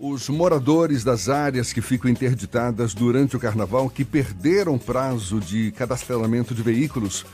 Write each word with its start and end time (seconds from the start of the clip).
Os 0.00 0.28
moradores 0.28 1.02
das 1.02 1.28
áreas 1.28 1.72
que 1.72 1.82
ficam 1.82 2.08
interditadas 2.08 2.94
durante 2.94 3.36
o 3.36 3.40
carnaval, 3.40 3.90
que 3.90 4.04
perderam 4.04 4.78
prazo 4.78 5.40
de 5.40 5.72
cadastramento 5.72 6.54
de 6.54 6.62
veículos, 6.62 7.26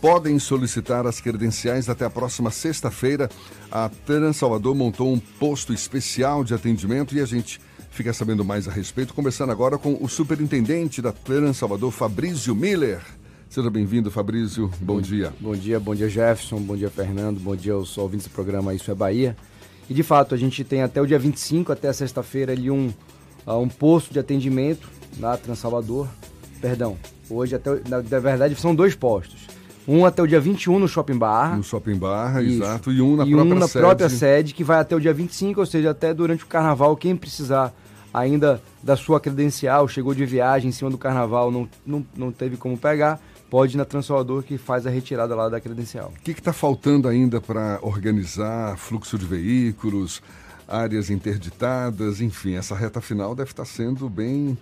podem 0.00 0.38
solicitar 0.38 1.06
as 1.06 1.20
credenciais 1.20 1.90
até 1.90 2.06
a 2.06 2.10
próxima 2.10 2.50
sexta-feira. 2.50 3.28
A 3.70 3.90
Trans 4.06 4.38
Salvador 4.38 4.74
montou 4.74 5.12
um 5.12 5.18
posto 5.18 5.74
especial 5.74 6.42
de 6.42 6.54
atendimento 6.54 7.14
e 7.14 7.20
a 7.20 7.26
gente 7.26 7.60
fica 7.90 8.14
sabendo 8.14 8.42
mais 8.42 8.66
a 8.66 8.70
respeito, 8.70 9.12
conversando 9.12 9.52
agora 9.52 9.76
com 9.76 9.98
o 10.00 10.08
superintendente 10.08 11.02
da 11.02 11.12
Trans 11.12 11.58
Salvador, 11.58 11.92
Fabrício 11.92 12.54
Miller. 12.54 13.02
Seja 13.50 13.68
bem-vindo, 13.68 14.10
Fabrício. 14.10 14.68
Bom, 14.80 14.94
bom 14.94 15.00
dia. 15.02 15.34
Bom 15.38 15.54
dia, 15.54 15.78
bom 15.78 15.94
dia, 15.94 16.08
Jefferson. 16.08 16.60
Bom 16.60 16.76
dia, 16.76 16.88
Fernando. 16.88 17.38
Bom 17.38 17.54
dia 17.54 17.74
aos 17.74 17.98
ouvintes 17.98 18.26
do 18.26 18.30
programa 18.30 18.72
Isso 18.72 18.90
é 18.90 18.94
Bahia. 18.94 19.36
E 19.88 19.94
de 19.94 20.02
fato, 20.02 20.34
a 20.34 20.38
gente 20.38 20.64
tem 20.64 20.82
até 20.82 21.00
o 21.00 21.06
dia 21.06 21.18
25, 21.18 21.72
até 21.72 21.88
a 21.88 21.92
sexta-feira, 21.92 22.52
ali 22.52 22.70
um, 22.70 22.92
uh, 23.46 23.58
um 23.58 23.68
posto 23.68 24.12
de 24.12 24.18
atendimento 24.18 24.88
na 25.18 25.36
Transalvador. 25.36 26.08
Perdão, 26.60 26.96
hoje 27.30 27.54
até. 27.54 27.70
Na, 27.88 28.02
na 28.02 28.18
verdade, 28.18 28.54
são 28.56 28.74
dois 28.74 28.94
postos. 28.94 29.46
Um 29.88 30.04
até 30.04 30.20
o 30.20 30.26
dia 30.26 30.40
21 30.40 30.80
no 30.80 30.88
Shopping 30.88 31.16
Barra. 31.16 31.56
No 31.56 31.62
Shopping 31.62 31.94
Barra, 31.96 32.42
Isso. 32.42 32.62
exato. 32.62 32.90
E 32.90 33.00
um 33.00 33.14
na 33.14 33.24
e 33.24 33.30
própria 33.30 33.54
um 33.54 33.58
na 33.58 33.68
sede. 33.68 33.84
própria 33.84 34.08
sede, 34.08 34.54
que 34.54 34.64
vai 34.64 34.80
até 34.80 34.96
o 34.96 35.00
dia 35.00 35.14
25, 35.14 35.60
ou 35.60 35.66
seja, 35.66 35.90
até 35.90 36.12
durante 36.12 36.42
o 36.42 36.46
carnaval, 36.46 36.96
quem 36.96 37.14
precisar 37.14 37.72
ainda 38.12 38.60
da 38.82 38.96
sua 38.96 39.20
credencial, 39.20 39.86
chegou 39.86 40.14
de 40.14 40.24
viagem 40.24 40.70
em 40.70 40.72
cima 40.72 40.90
do 40.90 40.98
carnaval, 40.98 41.52
não, 41.52 41.68
não, 41.84 42.04
não 42.16 42.32
teve 42.32 42.56
como 42.56 42.76
pegar, 42.76 43.20
pode 43.50 43.76
ir 43.76 43.78
na 43.78 43.84
Transalvador 43.84 44.42
que 44.42 44.58
faz 44.58 44.86
a 44.86 44.90
retirada 44.90 45.34
lá 45.34 45.48
da 45.48 45.60
credencial. 45.60 46.12
O 46.16 46.20
que 46.20 46.32
está 46.32 46.52
faltando 46.52 47.08
ainda 47.08 47.40
para 47.40 47.78
organizar 47.82 48.76
fluxo 48.76 49.18
de 49.18 49.24
veículos, 49.24 50.22
áreas 50.66 51.10
interditadas, 51.10 52.20
enfim, 52.20 52.54
essa 52.54 52.74
reta 52.74 53.00
final 53.00 53.34
deve 53.34 53.50
estar 53.50 53.64
tá 53.64 53.68
sendo 53.68 54.08
bem 54.08 54.56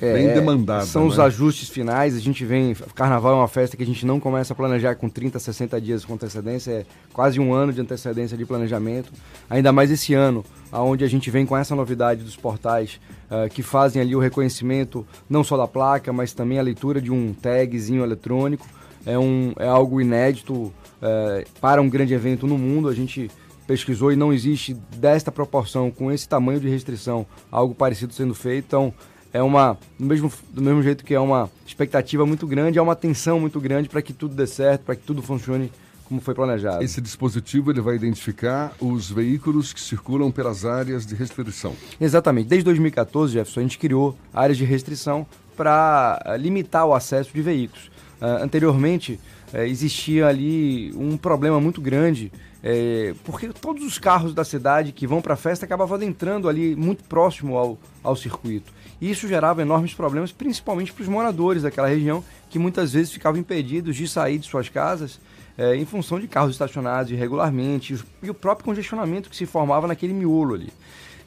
é, 0.00 0.12
bem 0.12 0.28
demandada. 0.28 0.84
São 0.86 1.02
né? 1.02 1.08
os 1.08 1.18
ajustes 1.18 1.68
finais. 1.68 2.16
A 2.16 2.20
gente 2.20 2.44
vem. 2.44 2.74
Carnaval 2.94 3.32
é 3.32 3.36
uma 3.36 3.48
festa 3.48 3.76
que 3.76 3.82
a 3.82 3.86
gente 3.86 4.04
não 4.04 4.18
começa 4.18 4.52
a 4.52 4.56
planejar 4.56 4.96
com 4.96 5.08
30, 5.08 5.38
60 5.38 5.80
dias 5.80 6.04
com 6.04 6.14
antecedência, 6.14 6.70
é 6.70 6.86
quase 7.12 7.38
um 7.38 7.52
ano 7.52 7.72
de 7.72 7.80
antecedência 7.80 8.36
de 8.36 8.44
planejamento. 8.44 9.12
Ainda 9.48 9.72
mais 9.72 9.90
esse 9.90 10.14
ano, 10.14 10.44
onde 10.72 11.04
a 11.04 11.08
gente 11.08 11.30
vem 11.30 11.46
com 11.46 11.56
essa 11.56 11.74
novidade 11.74 12.24
dos 12.24 12.36
portais 12.36 13.00
uh, 13.30 13.48
que 13.48 13.62
fazem 13.62 14.02
ali 14.02 14.16
o 14.16 14.20
reconhecimento 14.20 15.06
não 15.28 15.44
só 15.44 15.56
da 15.56 15.68
placa, 15.68 16.12
mas 16.12 16.32
também 16.32 16.58
a 16.58 16.62
leitura 16.62 17.00
de 17.00 17.12
um 17.12 17.32
tagzinho 17.32 18.02
eletrônico. 18.02 18.66
É, 19.06 19.18
um, 19.18 19.52
é 19.58 19.68
algo 19.68 20.00
inédito 20.00 20.54
uh, 20.54 20.72
para 21.60 21.80
um 21.80 21.88
grande 21.88 22.14
evento 22.14 22.46
no 22.46 22.58
mundo. 22.58 22.88
A 22.88 22.94
gente 22.94 23.30
pesquisou 23.66 24.12
e 24.12 24.16
não 24.16 24.32
existe 24.32 24.74
desta 24.96 25.30
proporção, 25.30 25.90
com 25.90 26.10
esse 26.10 26.28
tamanho 26.28 26.60
de 26.60 26.68
restrição, 26.68 27.26
algo 27.50 27.74
parecido 27.74 28.12
sendo 28.12 28.34
feito. 28.34 28.64
Então, 28.66 28.92
é 29.34 29.42
uma 29.42 29.76
do 29.98 30.06
mesmo, 30.06 30.32
do 30.50 30.62
mesmo 30.62 30.80
jeito 30.80 31.04
que 31.04 31.12
é 31.12 31.18
uma 31.18 31.50
expectativa 31.66 32.24
muito 32.24 32.46
grande, 32.46 32.78
é 32.78 32.82
uma 32.82 32.94
tensão 32.94 33.40
muito 33.40 33.60
grande 33.60 33.88
para 33.88 34.00
que 34.00 34.12
tudo 34.12 34.32
dê 34.32 34.46
certo, 34.46 34.82
para 34.82 34.94
que 34.94 35.02
tudo 35.02 35.20
funcione 35.20 35.72
como 36.04 36.20
foi 36.20 36.34
planejado. 36.34 36.84
Esse 36.84 37.00
dispositivo 37.00 37.72
ele 37.72 37.80
vai 37.80 37.96
identificar 37.96 38.72
os 38.78 39.10
veículos 39.10 39.72
que 39.72 39.80
circulam 39.80 40.30
pelas 40.30 40.64
áreas 40.64 41.04
de 41.04 41.16
restrição. 41.16 41.74
Exatamente. 42.00 42.46
Desde 42.46 42.64
2014, 42.64 43.32
Jefferson, 43.32 43.60
a 43.60 43.62
gente 43.64 43.78
criou 43.78 44.16
áreas 44.32 44.56
de 44.56 44.64
restrição 44.64 45.26
para 45.56 46.22
eh, 46.24 46.36
limitar 46.36 46.86
o 46.86 46.94
acesso 46.94 47.32
de 47.32 47.42
veículos. 47.42 47.86
Uh, 48.20 48.42
anteriormente, 48.42 49.18
uh, 49.52 49.58
existia 49.58 50.28
ali 50.28 50.92
um 50.94 51.16
problema 51.16 51.60
muito 51.60 51.80
grande, 51.80 52.30
uh, 52.62 53.14
porque 53.24 53.48
todos 53.48 53.84
os 53.84 53.98
carros 53.98 54.32
da 54.32 54.44
cidade 54.44 54.92
que 54.92 55.06
vão 55.06 55.20
para 55.20 55.34
a 55.34 55.36
festa 55.36 55.64
acabavam 55.64 56.00
entrando 56.02 56.48
ali 56.48 56.76
muito 56.76 57.02
próximo 57.04 57.56
ao, 57.56 57.78
ao 58.02 58.14
circuito. 58.14 58.72
E 59.00 59.10
isso 59.10 59.28
gerava 59.28 59.62
enormes 59.62 59.94
problemas, 59.94 60.32
principalmente 60.32 60.92
para 60.92 61.02
os 61.02 61.08
moradores 61.08 61.62
daquela 61.62 61.88
região, 61.88 62.24
que 62.48 62.58
muitas 62.58 62.92
vezes 62.92 63.12
ficavam 63.12 63.40
impedidos 63.40 63.96
de 63.96 64.06
sair 64.08 64.38
de 64.38 64.46
suas 64.46 64.68
casas 64.68 65.20
é, 65.56 65.76
em 65.76 65.84
função 65.84 66.18
de 66.18 66.26
carros 66.26 66.52
estacionados 66.52 67.12
irregularmente 67.12 67.98
e 68.22 68.30
o 68.30 68.34
próprio 68.34 68.64
congestionamento 68.64 69.30
que 69.30 69.36
se 69.36 69.46
formava 69.46 69.86
naquele 69.86 70.12
miolo 70.12 70.54
ali. 70.54 70.72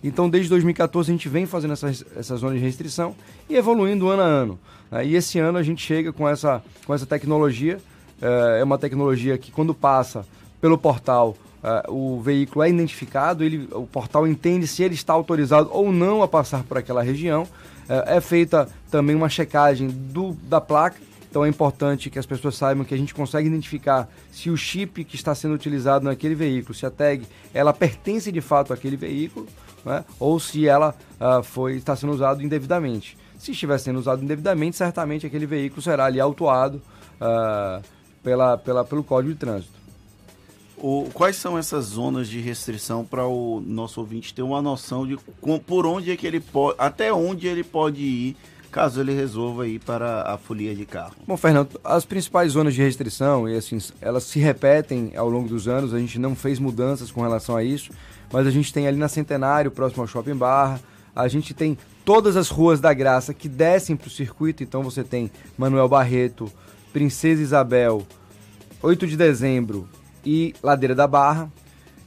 Então, 0.03 0.29
desde 0.29 0.49
2014, 0.49 1.09
a 1.09 1.13
gente 1.13 1.27
vem 1.27 1.45
fazendo 1.45 1.73
essa, 1.73 1.89
essa 2.15 2.35
zona 2.35 2.53
de 2.53 2.59
restrição 2.59 3.15
e 3.49 3.55
evoluindo 3.55 4.07
ano 4.09 4.21
a 4.21 4.25
ano. 4.25 4.59
Né? 4.91 5.07
E 5.07 5.15
esse 5.15 5.39
ano 5.39 5.57
a 5.57 5.63
gente 5.63 5.83
chega 5.83 6.13
com 6.13 6.27
essa, 6.27 6.63
com 6.85 6.93
essa 6.93 7.05
tecnologia. 7.05 7.79
É, 8.21 8.59
é 8.61 8.63
uma 8.63 8.77
tecnologia 8.77 9.37
que, 9.37 9.51
quando 9.51 9.73
passa 9.73 10.25
pelo 10.61 10.77
portal, 10.77 11.35
uh, 11.87 11.93
o 11.93 12.21
veículo 12.21 12.63
é 12.63 12.69
identificado, 12.69 13.43
ele, 13.43 13.67
o 13.71 13.85
portal 13.85 14.27
entende 14.27 14.67
se 14.67 14.83
ele 14.83 14.95
está 14.95 15.13
autorizado 15.13 15.69
ou 15.71 15.91
não 15.91 16.21
a 16.23 16.27
passar 16.27 16.63
por 16.63 16.77
aquela 16.77 17.03
região. 17.03 17.43
Uh, 17.43 18.03
é 18.05 18.21
feita 18.21 18.67
também 18.89 19.15
uma 19.15 19.29
checagem 19.29 19.87
do, 19.87 20.33
da 20.43 20.61
placa, 20.61 20.97
então 21.29 21.45
é 21.45 21.49
importante 21.49 22.09
que 22.09 22.17
as 22.17 22.25
pessoas 22.25 22.55
saibam 22.55 22.83
que 22.83 22.93
a 22.93 22.97
gente 22.97 23.13
consegue 23.13 23.47
identificar 23.47 24.09
se 24.31 24.49
o 24.49 24.57
chip 24.57 25.03
que 25.03 25.15
está 25.15 25.35
sendo 25.35 25.53
utilizado 25.53 26.05
naquele 26.05 26.35
veículo, 26.35 26.73
se 26.73 26.85
a 26.85 26.91
tag, 26.91 27.25
ela 27.53 27.73
pertence 27.73 28.31
de 28.31 28.41
fato 28.41 28.73
àquele 28.73 28.95
veículo, 28.95 29.47
né? 29.85 30.03
ou 30.19 30.39
se 30.39 30.67
ela 30.67 30.95
uh, 31.19 31.43
foi, 31.43 31.75
está 31.75 31.95
sendo 31.95 32.13
usado 32.13 32.41
indevidamente. 32.41 33.17
Se 33.37 33.51
estiver 33.51 33.77
sendo 33.77 33.99
usado 33.99 34.23
indevidamente, 34.23 34.75
certamente 34.77 35.25
aquele 35.25 35.45
veículo 35.45 35.81
será 35.81 36.05
ali 36.05 36.19
autuado 36.19 36.81
uh, 37.21 37.83
pela, 38.23 38.57
pela, 38.57 38.83
pelo 38.83 39.03
Código 39.03 39.33
de 39.33 39.39
Trânsito. 39.39 39.76
O, 40.77 41.09
quais 41.13 41.35
são 41.35 41.57
essas 41.57 41.85
zonas 41.85 42.27
de 42.27 42.39
restrição 42.39 43.03
para 43.03 43.25
o 43.25 43.59
nosso 43.65 43.99
ouvinte 43.99 44.33
ter 44.33 44.43
uma 44.43 44.61
noção 44.61 45.07
de 45.07 45.17
com, 45.41 45.57
por 45.57 45.85
onde 45.87 46.11
é 46.11 46.15
que 46.15 46.27
ele 46.27 46.39
pode, 46.39 46.75
até 46.77 47.11
onde 47.11 47.47
ele 47.47 47.63
pode 47.63 48.01
ir 48.01 48.37
caso 48.77 49.01
ele 49.01 49.13
resolva 49.13 49.67
ir 49.67 49.79
para 49.79 50.21
a 50.21 50.37
folia 50.37 50.75
de 50.75 50.85
carro? 50.85 51.15
Bom, 51.25 51.35
Fernando, 51.35 51.79
as 51.83 52.05
principais 52.05 52.51
zonas 52.51 52.75
de 52.75 52.81
restrição, 52.81 53.49
e 53.49 53.57
assim, 53.57 53.79
elas 53.99 54.23
se 54.25 54.39
repetem 54.39 55.13
ao 55.15 55.27
longo 55.27 55.49
dos 55.49 55.67
anos, 55.67 55.93
a 55.93 55.99
gente 55.99 56.19
não 56.19 56.35
fez 56.35 56.59
mudanças 56.59 57.09
com 57.11 57.21
relação 57.21 57.55
a 57.55 57.63
isso, 57.63 57.91
mas 58.31 58.45
a 58.45 58.51
gente 58.51 58.71
tem 58.71 58.87
ali 58.87 58.97
na 58.97 59.07
Centenário, 59.07 59.71
próximo 59.71 60.03
ao 60.03 60.07
Shopping 60.07 60.35
Barra, 60.35 60.79
a 61.15 61.27
gente 61.27 61.53
tem 61.53 61.75
todas 62.05 62.35
as 62.37 62.49
ruas 62.49 62.79
da 62.79 62.93
Graça 62.93 63.33
que 63.33 63.49
descem 63.49 63.95
para 63.95 64.07
o 64.07 64.11
circuito, 64.11 64.61
então 64.61 64.83
você 64.83 65.03
tem 65.03 65.31
Manuel 65.57 65.89
Barreto, 65.89 66.51
Princesa 66.93 67.41
Isabel, 67.41 68.05
8 68.81 69.07
de 69.07 69.17
dezembro, 69.17 69.89
e 70.27 70.53
Ladeira 70.61 70.93
da 70.93 71.07
Barra. 71.07 71.49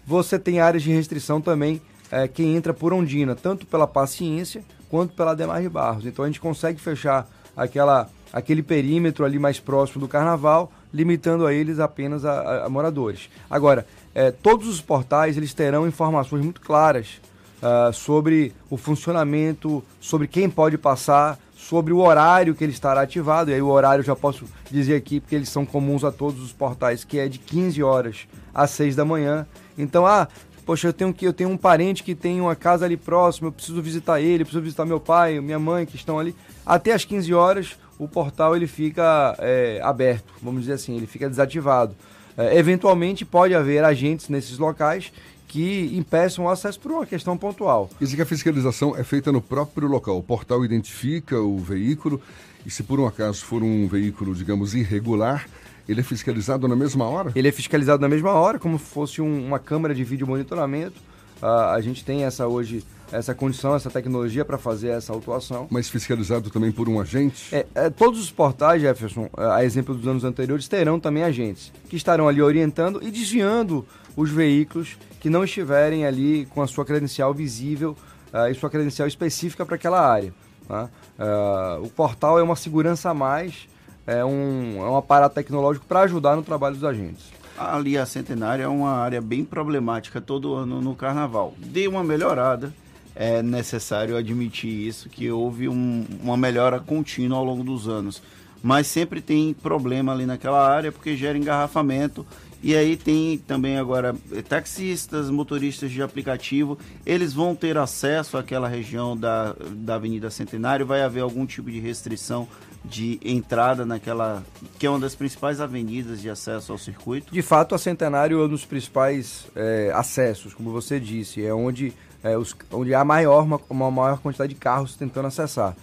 Você 0.06 0.38
tem 0.38 0.60
áreas 0.60 0.82
de 0.82 0.92
restrição 0.92 1.40
também 1.40 1.80
é, 2.10 2.28
quem 2.28 2.54
entra 2.54 2.74
por 2.74 2.92
Ondina, 2.92 3.34
tanto 3.34 3.66
pela 3.66 3.86
Paciência 3.86 4.62
quanto 4.90 5.14
pela 5.14 5.34
Demar 5.34 5.62
de 5.62 5.70
Barros. 5.70 6.04
Então 6.04 6.24
a 6.24 6.28
gente 6.28 6.40
consegue 6.40 6.78
fechar 6.78 7.26
aquela, 7.56 8.10
aquele 8.30 8.62
perímetro 8.62 9.24
ali 9.24 9.38
mais 9.38 9.58
próximo 9.58 10.00
do 10.00 10.08
Carnaval, 10.08 10.70
limitando 10.92 11.46
a 11.46 11.54
eles 11.54 11.78
apenas 11.78 12.24
a, 12.24 12.32
a, 12.32 12.66
a 12.66 12.68
moradores. 12.68 13.30
Agora, 13.48 13.86
é, 14.14 14.30
todos 14.30 14.68
os 14.68 14.82
portais 14.82 15.38
eles 15.38 15.54
terão 15.54 15.86
informações 15.88 16.44
muito 16.44 16.60
claras 16.60 17.20
uh, 17.62 17.92
sobre 17.92 18.52
o 18.68 18.76
funcionamento, 18.76 19.82
sobre 20.00 20.26
quem 20.26 20.50
pode 20.50 20.76
passar, 20.76 21.38
sobre 21.68 21.92
o 21.92 21.98
horário 21.98 22.54
que 22.54 22.64
ele 22.64 22.72
estará 22.72 23.02
ativado. 23.02 23.50
E 23.50 23.54
aí 23.54 23.60
o 23.60 23.68
horário 23.68 24.00
eu 24.00 24.06
já 24.06 24.16
posso 24.16 24.46
dizer 24.70 24.94
aqui, 24.94 25.20
porque 25.20 25.34
eles 25.34 25.48
são 25.48 25.66
comuns 25.66 26.02
a 26.04 26.10
todos 26.10 26.42
os 26.42 26.52
portais, 26.52 27.04
que 27.04 27.18
é 27.18 27.28
de 27.28 27.38
15 27.38 27.82
horas 27.82 28.26
às 28.54 28.70
6 28.70 28.96
da 28.96 29.04
manhã. 29.04 29.46
Então, 29.76 30.06
ah, 30.06 30.26
poxa, 30.64 30.88
eu 30.88 30.92
tenho 30.92 31.12
que 31.12 31.26
eu 31.26 31.32
tenho 31.32 31.50
um 31.50 31.56
parente 31.56 32.02
que 32.02 32.14
tem 32.14 32.40
uma 32.40 32.56
casa 32.56 32.86
ali 32.86 32.96
próxima, 32.96 33.48
eu 33.48 33.52
preciso 33.52 33.80
visitar 33.82 34.20
ele, 34.20 34.42
eu 34.42 34.46
preciso 34.46 34.62
visitar 34.62 34.86
meu 34.86 34.98
pai, 34.98 35.38
minha 35.40 35.58
mãe 35.58 35.84
que 35.84 35.96
estão 35.96 36.18
ali. 36.18 36.34
Até 36.64 36.92
às 36.92 37.04
15 37.04 37.32
horas 37.34 37.76
o 37.98 38.08
portal 38.08 38.56
ele 38.56 38.66
fica 38.66 39.36
é, 39.38 39.78
aberto, 39.82 40.32
vamos 40.42 40.62
dizer 40.62 40.72
assim, 40.72 40.96
ele 40.96 41.06
fica 41.06 41.28
desativado. 41.28 41.94
É, 42.36 42.56
eventualmente 42.56 43.24
pode 43.24 43.54
haver 43.54 43.84
agentes 43.84 44.30
nesses 44.30 44.56
locais 44.56 45.12
que 45.50 45.90
impeçam 45.96 46.44
o 46.44 46.48
acesso 46.48 46.78
por 46.78 46.92
uma 46.92 47.04
questão 47.04 47.36
pontual. 47.36 47.90
Isso 48.00 48.14
que 48.14 48.22
a 48.22 48.26
fiscalização 48.26 48.96
é 48.96 49.02
feita 49.02 49.32
no 49.32 49.42
próprio 49.42 49.88
local. 49.88 50.16
O 50.16 50.22
portal 50.22 50.64
identifica 50.64 51.40
o 51.40 51.58
veículo 51.58 52.22
e 52.64 52.70
se 52.70 52.84
por 52.84 53.00
um 53.00 53.06
acaso 53.06 53.44
for 53.44 53.60
um 53.60 53.88
veículo, 53.88 54.32
digamos, 54.32 54.74
irregular, 54.74 55.48
ele 55.88 56.00
é 56.00 56.04
fiscalizado 56.04 56.68
na 56.68 56.76
mesma 56.76 57.04
hora? 57.08 57.32
Ele 57.34 57.48
é 57.48 57.52
fiscalizado 57.52 58.00
na 58.00 58.08
mesma 58.08 58.30
hora, 58.30 58.60
como 58.60 58.78
se 58.78 58.84
fosse 58.84 59.20
um, 59.20 59.44
uma 59.44 59.58
câmera 59.58 59.92
de 59.92 60.04
vídeo 60.04 60.24
monitoramento. 60.24 61.00
Uh, 61.42 61.46
a 61.46 61.80
gente 61.80 62.04
tem 62.04 62.22
essa 62.22 62.46
hoje 62.46 62.84
essa 63.12 63.34
condição, 63.34 63.74
essa 63.74 63.90
tecnologia 63.90 64.44
para 64.44 64.56
fazer 64.56 64.90
essa 64.90 65.12
autuação. 65.12 65.66
Mas 65.68 65.88
fiscalizado 65.88 66.48
também 66.48 66.70
por 66.70 66.88
um 66.88 67.00
agente? 67.00 67.52
É, 67.52 67.66
é, 67.74 67.90
todos 67.90 68.20
os 68.20 68.30
portais, 68.30 68.80
Jefferson, 68.80 69.28
a 69.36 69.64
exemplo 69.64 69.96
dos 69.96 70.06
anos 70.06 70.22
anteriores, 70.22 70.68
terão 70.68 71.00
também 71.00 71.24
agentes 71.24 71.72
que 71.88 71.96
estarão 71.96 72.28
ali 72.28 72.40
orientando 72.40 73.00
e 73.02 73.10
desviando 73.10 73.84
os 74.16 74.30
veículos 74.30 74.96
que 75.20 75.30
não 75.30 75.44
estiverem 75.44 76.06
ali 76.06 76.46
com 76.46 76.62
a 76.62 76.66
sua 76.66 76.84
credencial 76.84 77.32
visível 77.34 77.96
uh, 78.32 78.50
e 78.50 78.54
sua 78.54 78.70
credencial 78.70 79.06
específica 79.06 79.64
para 79.64 79.76
aquela 79.76 80.00
área. 80.00 80.32
Uh, 80.70 81.84
o 81.84 81.90
portal 81.90 82.38
é 82.38 82.42
uma 82.42 82.56
segurança 82.56 83.10
a 83.10 83.14
mais, 83.14 83.68
é 84.06 84.24
um, 84.24 84.76
é 84.78 84.90
um 84.90 84.96
aparato 84.96 85.34
tecnológico 85.34 85.84
para 85.86 86.00
ajudar 86.00 86.36
no 86.36 86.42
trabalho 86.42 86.74
dos 86.74 86.84
agentes. 86.84 87.30
Ali 87.58 87.98
a 87.98 88.06
Centenária 88.06 88.64
é 88.64 88.68
uma 88.68 88.92
área 88.92 89.20
bem 89.20 89.44
problemática 89.44 90.20
todo 90.20 90.54
ano 90.54 90.80
no 90.80 90.94
carnaval. 90.94 91.54
Deu 91.58 91.90
uma 91.90 92.02
melhorada, 92.02 92.72
é 93.14 93.42
necessário 93.42 94.16
admitir 94.16 94.70
isso, 94.70 95.10
que 95.10 95.30
houve 95.30 95.68
um, 95.68 96.06
uma 96.22 96.36
melhora 96.36 96.80
contínua 96.80 97.36
ao 97.36 97.44
longo 97.44 97.62
dos 97.62 97.86
anos. 97.86 98.22
Mas 98.62 98.86
sempre 98.86 99.20
tem 99.20 99.52
problema 99.52 100.12
ali 100.12 100.24
naquela 100.24 100.66
área 100.66 100.92
porque 100.92 101.16
gera 101.16 101.36
engarrafamento. 101.36 102.26
E 102.62 102.76
aí 102.76 102.96
tem 102.96 103.38
também 103.38 103.78
agora 103.78 104.14
eh, 104.32 104.42
taxistas, 104.42 105.30
motoristas 105.30 105.90
de 105.90 106.02
aplicativo, 106.02 106.78
eles 107.06 107.32
vão 107.32 107.54
ter 107.54 107.78
acesso 107.78 108.36
àquela 108.36 108.68
região 108.68 109.16
da, 109.16 109.54
da 109.70 109.94
Avenida 109.94 110.30
Centenário, 110.30 110.84
vai 110.84 111.02
haver 111.02 111.20
algum 111.20 111.46
tipo 111.46 111.70
de 111.70 111.80
restrição 111.80 112.46
de 112.84 113.18
entrada 113.22 113.84
naquela 113.84 114.42
que 114.78 114.86
é 114.86 114.90
uma 114.90 114.98
das 114.98 115.14
principais 115.14 115.60
avenidas 115.60 116.20
de 116.20 116.28
acesso 116.28 116.72
ao 116.72 116.78
circuito? 116.78 117.32
De 117.32 117.42
fato, 117.42 117.74
a 117.74 117.78
Centenário 117.78 118.40
é 118.40 118.44
um 118.44 118.48
dos 118.48 118.64
principais 118.64 119.46
é, 119.56 119.90
acessos, 119.94 120.52
como 120.52 120.70
você 120.70 121.00
disse, 121.00 121.44
é 121.44 121.52
onde 121.54 121.94
é, 122.22 122.36
os, 122.36 122.54
onde 122.70 122.94
há 122.94 123.04
maior, 123.04 123.42
uma, 123.42 123.60
uma, 123.70 123.90
maior 123.90 124.18
quantidade 124.18 124.52
de 124.52 124.60
carros 124.60 124.96
tentando 124.96 125.26
acessar. 125.28 125.74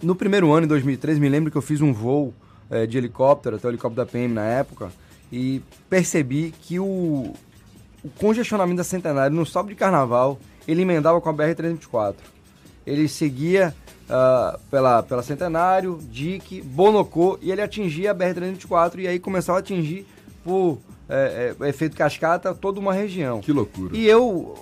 No 0.00 0.14
primeiro 0.14 0.52
ano, 0.52 0.66
em 0.66 0.68
2013, 0.68 1.18
me 1.20 1.28
lembro 1.28 1.50
que 1.50 1.56
eu 1.56 1.62
fiz 1.62 1.80
um 1.80 1.92
voo 1.92 2.32
é, 2.70 2.86
de 2.86 2.96
helicóptero, 2.96 3.56
até 3.56 3.68
o 3.68 3.70
helicóptero 3.70 4.06
da 4.06 4.10
PM 4.10 4.32
na 4.32 4.44
época, 4.44 4.90
e 5.32 5.62
percebi 5.88 6.52
que 6.60 6.78
o, 6.78 7.32
o 8.04 8.10
congestionamento 8.18 8.76
da 8.76 8.84
Centenário 8.84 9.34
no 9.34 9.46
sábado 9.46 9.70
de 9.70 9.74
carnaval, 9.74 10.38
ele 10.68 10.82
emendava 10.82 11.20
com 11.20 11.30
a 11.30 11.32
BR-324. 11.32 12.16
Ele 12.86 13.08
seguia 13.08 13.74
uh, 14.04 14.58
pela, 14.70 15.02
pela 15.02 15.22
Centenário, 15.22 15.98
Dique, 16.10 16.60
Bonocô, 16.60 17.38
e 17.40 17.50
ele 17.50 17.62
atingia 17.62 18.10
a 18.10 18.14
BR-324 18.14 18.98
e 18.98 19.08
aí 19.08 19.18
começava 19.18 19.58
a 19.58 19.60
atingir 19.60 20.06
por 20.44 20.78
é, 21.08 21.54
é, 21.58 21.68
efeito 21.68 21.96
cascata 21.96 22.54
toda 22.54 22.78
uma 22.78 22.92
região. 22.92 23.40
Que 23.40 23.52
loucura. 23.52 23.96
E 23.96 24.06
eu 24.06 24.54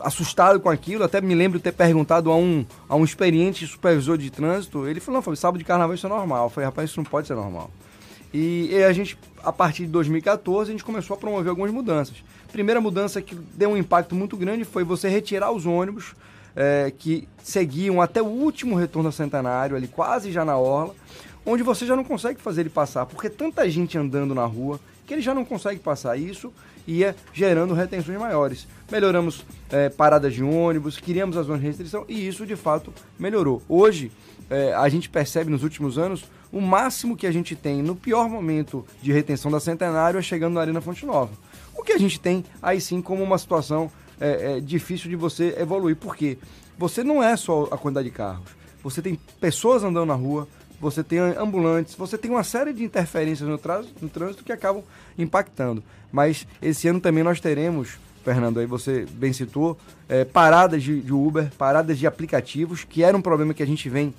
assustado 0.00 0.60
com 0.60 0.68
aquilo, 0.68 1.04
até 1.04 1.20
me 1.20 1.34
lembro 1.34 1.58
de 1.58 1.62
ter 1.62 1.72
perguntado 1.72 2.30
a 2.30 2.36
um, 2.36 2.66
a 2.88 2.96
um 2.96 3.04
experiente 3.04 3.66
supervisor 3.66 4.18
de 4.18 4.28
trânsito, 4.30 4.86
ele 4.86 5.00
falou, 5.00 5.18
não, 5.18 5.22
foi 5.22 5.36
sábado 5.36 5.58
de 5.58 5.64
carnaval 5.64 5.94
isso 5.94 6.06
é 6.06 6.10
normal. 6.10 6.46
Eu 6.46 6.50
falei, 6.50 6.66
rapaz, 6.66 6.90
isso 6.90 7.00
não 7.00 7.04
pode 7.04 7.26
ser 7.26 7.34
normal. 7.34 7.70
E, 8.32 8.70
e, 8.72 8.84
a 8.84 8.92
gente, 8.92 9.18
a 9.42 9.52
partir 9.52 9.86
de 9.86 9.92
2014, 9.92 10.70
a 10.70 10.72
gente 10.72 10.84
começou 10.84 11.14
a 11.14 11.18
promover 11.18 11.50
algumas 11.50 11.70
mudanças. 11.70 12.16
Primeira 12.52 12.80
mudança 12.80 13.20
que 13.20 13.34
deu 13.34 13.70
um 13.70 13.76
impacto 13.76 14.14
muito 14.14 14.36
grande 14.36 14.64
foi 14.64 14.84
você 14.84 15.08
retirar 15.08 15.50
os 15.50 15.66
ônibus 15.66 16.14
é, 16.54 16.92
que 16.96 17.28
seguiam 17.42 18.00
até 18.00 18.22
o 18.22 18.26
último 18.26 18.76
retorno 18.76 19.08
ao 19.08 19.12
centenário, 19.12 19.76
ali 19.76 19.88
quase 19.88 20.30
já 20.30 20.44
na 20.44 20.56
orla, 20.56 20.94
onde 21.44 21.62
você 21.62 21.86
já 21.86 21.96
não 21.96 22.04
consegue 22.04 22.40
fazer 22.40 22.62
ele 22.62 22.70
passar, 22.70 23.06
porque 23.06 23.28
tanta 23.28 23.68
gente 23.68 23.96
andando 23.96 24.34
na 24.34 24.44
rua 24.44 24.78
que 25.06 25.14
ele 25.14 25.22
já 25.22 25.34
não 25.34 25.44
consegue 25.44 25.80
passar 25.80 26.16
isso 26.16 26.52
ia 26.86 27.14
gerando 27.32 27.74
retenções 27.74 28.18
maiores. 28.18 28.66
Melhoramos 28.90 29.44
é, 29.70 29.88
paradas 29.88 30.34
de 30.34 30.42
ônibus, 30.42 30.98
criamos 30.98 31.36
as 31.36 31.46
zonas 31.46 31.60
de 31.60 31.66
restrição 31.66 32.04
e 32.08 32.26
isso 32.26 32.46
de 32.46 32.56
fato 32.56 32.92
melhorou. 33.18 33.62
Hoje, 33.68 34.10
é, 34.48 34.72
a 34.74 34.88
gente 34.88 35.08
percebe 35.08 35.50
nos 35.50 35.62
últimos 35.62 35.98
anos 35.98 36.24
o 36.52 36.60
máximo 36.60 37.16
que 37.16 37.26
a 37.26 37.32
gente 37.32 37.54
tem 37.54 37.82
no 37.82 37.94
pior 37.94 38.28
momento 38.28 38.84
de 39.00 39.12
retenção 39.12 39.50
da 39.50 39.60
Centenário 39.60 40.18
é 40.18 40.22
chegando 40.22 40.54
na 40.54 40.60
Arena 40.60 40.80
Fonte 40.80 41.06
Nova. 41.06 41.32
O 41.74 41.82
que 41.82 41.92
a 41.92 41.98
gente 41.98 42.18
tem 42.18 42.44
aí 42.62 42.80
sim 42.80 43.00
como 43.00 43.22
uma 43.22 43.38
situação 43.38 43.90
é, 44.20 44.56
é, 44.56 44.60
difícil 44.60 45.08
de 45.08 45.16
você 45.16 45.54
evoluir. 45.58 45.96
Por 45.96 46.14
quê? 46.14 46.36
Você 46.76 47.02
não 47.02 47.22
é 47.22 47.36
só 47.36 47.68
a 47.70 47.78
quantidade 47.78 48.08
de 48.08 48.14
carros. 48.14 48.50
Você 48.82 49.00
tem 49.00 49.18
pessoas 49.40 49.84
andando 49.84 50.06
na 50.06 50.14
rua, 50.14 50.48
você 50.80 51.04
tem 51.04 51.18
ambulantes, 51.18 51.94
você 51.94 52.16
tem 52.16 52.30
uma 52.30 52.42
série 52.42 52.72
de 52.72 52.82
interferências 52.82 53.48
no, 53.48 53.60
no 54.00 54.08
trânsito 54.08 54.44
que 54.44 54.52
acabam 54.52 54.82
impactando. 55.18 55.82
Mas 56.10 56.46
esse 56.60 56.88
ano 56.88 57.00
também 57.00 57.22
nós 57.22 57.40
teremos, 57.40 57.98
Fernando, 58.24 58.60
aí 58.60 58.66
você 58.66 59.06
bem 59.12 59.32
citou, 59.32 59.78
é, 60.08 60.24
paradas 60.24 60.82
de, 60.82 61.00
de 61.00 61.12
Uber, 61.12 61.50
paradas 61.56 61.98
de 61.98 62.06
aplicativos, 62.06 62.84
que 62.84 63.02
era 63.02 63.16
um 63.16 63.22
problema 63.22 63.54
que 63.54 63.62
a 63.62 63.66
gente 63.66 63.88
vem 63.88 64.14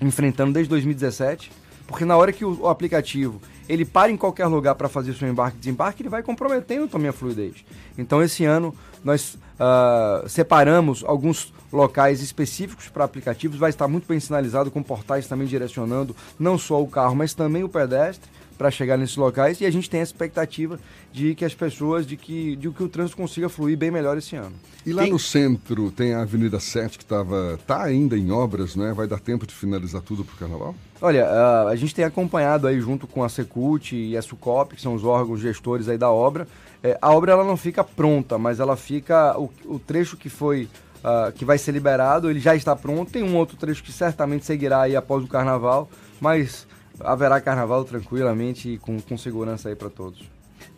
enfrentando 0.00 0.52
desde 0.52 0.70
2017, 0.70 1.50
porque 1.86 2.04
na 2.04 2.16
hora 2.16 2.32
que 2.32 2.44
o, 2.44 2.62
o 2.62 2.68
aplicativo 2.68 3.40
ele 3.68 3.84
para 3.84 4.10
em 4.10 4.16
qualquer 4.16 4.46
lugar 4.46 4.74
para 4.74 4.88
fazer 4.88 5.14
seu 5.14 5.28
embarque 5.28 5.56
e 5.56 5.60
desembarque, 5.60 6.02
ele 6.02 6.08
vai 6.08 6.24
comprometendo 6.24 6.88
também 6.88 7.08
a 7.08 7.12
fluidez. 7.12 7.64
Então 7.96 8.20
esse 8.20 8.44
ano 8.44 8.74
nós 9.04 9.34
uh, 9.34 10.28
separamos 10.28 11.04
alguns 11.04 11.52
locais 11.72 12.20
específicos 12.20 12.88
para 12.88 13.04
aplicativos, 13.04 13.58
vai 13.58 13.70
estar 13.70 13.86
muito 13.86 14.08
bem 14.08 14.18
sinalizado 14.18 14.72
com 14.72 14.82
portais 14.82 15.28
também 15.28 15.46
direcionando 15.46 16.16
não 16.36 16.58
só 16.58 16.82
o 16.82 16.88
carro, 16.88 17.14
mas 17.14 17.32
também 17.32 17.62
o 17.62 17.68
pedestre 17.68 18.28
para 18.60 18.70
chegar 18.70 18.98
nesses 18.98 19.16
locais 19.16 19.58
e 19.62 19.64
a 19.64 19.70
gente 19.70 19.88
tem 19.88 20.00
a 20.00 20.02
expectativa 20.02 20.78
de 21.10 21.34
que 21.34 21.46
as 21.46 21.54
pessoas, 21.54 22.06
de 22.06 22.14
que, 22.14 22.56
de 22.56 22.68
que 22.68 22.82
o 22.82 22.90
trânsito 22.90 23.16
consiga 23.16 23.48
fluir 23.48 23.74
bem 23.74 23.90
melhor 23.90 24.18
esse 24.18 24.36
ano. 24.36 24.52
E 24.84 24.92
lá 24.92 25.04
tem... 25.04 25.12
no 25.12 25.18
centro 25.18 25.90
tem 25.90 26.12
a 26.12 26.20
Avenida 26.20 26.60
7 26.60 26.98
que 26.98 27.04
estava 27.04 27.58
tá 27.66 27.82
ainda 27.82 28.18
em 28.18 28.30
obras, 28.30 28.76
né? 28.76 28.92
Vai 28.92 29.06
dar 29.06 29.18
tempo 29.18 29.46
de 29.46 29.54
finalizar 29.54 30.02
tudo 30.02 30.26
para 30.26 30.34
o 30.34 30.36
carnaval? 30.36 30.74
Olha, 31.00 31.24
a, 31.24 31.68
a 31.70 31.76
gente 31.76 31.94
tem 31.94 32.04
acompanhado 32.04 32.66
aí 32.66 32.78
junto 32.82 33.06
com 33.06 33.24
a 33.24 33.30
Secult 33.30 33.92
e 33.92 34.14
a 34.14 34.20
Sucop, 34.20 34.76
que 34.76 34.82
são 34.82 34.92
os 34.92 35.04
órgãos 35.04 35.40
gestores 35.40 35.88
aí 35.88 35.96
da 35.96 36.10
obra. 36.10 36.46
É, 36.82 36.98
a 37.00 37.10
obra 37.14 37.32
ela 37.32 37.44
não 37.44 37.56
fica 37.56 37.82
pronta, 37.82 38.36
mas 38.36 38.60
ela 38.60 38.76
fica 38.76 39.38
o, 39.38 39.50
o 39.64 39.78
trecho 39.78 40.18
que 40.18 40.28
foi 40.28 40.68
uh, 40.98 41.32
que 41.32 41.46
vai 41.46 41.56
ser 41.56 41.72
liberado, 41.72 42.28
ele 42.28 42.40
já 42.40 42.54
está 42.54 42.76
pronto. 42.76 43.10
Tem 43.10 43.22
um 43.22 43.38
outro 43.38 43.56
trecho 43.56 43.82
que 43.82 43.90
certamente 43.90 44.44
seguirá 44.44 44.82
aí 44.82 44.94
após 44.94 45.24
o 45.24 45.28
carnaval, 45.28 45.88
mas 46.20 46.66
haverá 47.00 47.40
carnaval 47.40 47.84
tranquilamente 47.84 48.70
e 48.70 48.78
com, 48.78 49.00
com 49.00 49.16
segurança 49.16 49.68
aí 49.68 49.74
para 49.74 49.90
todos. 49.90 50.22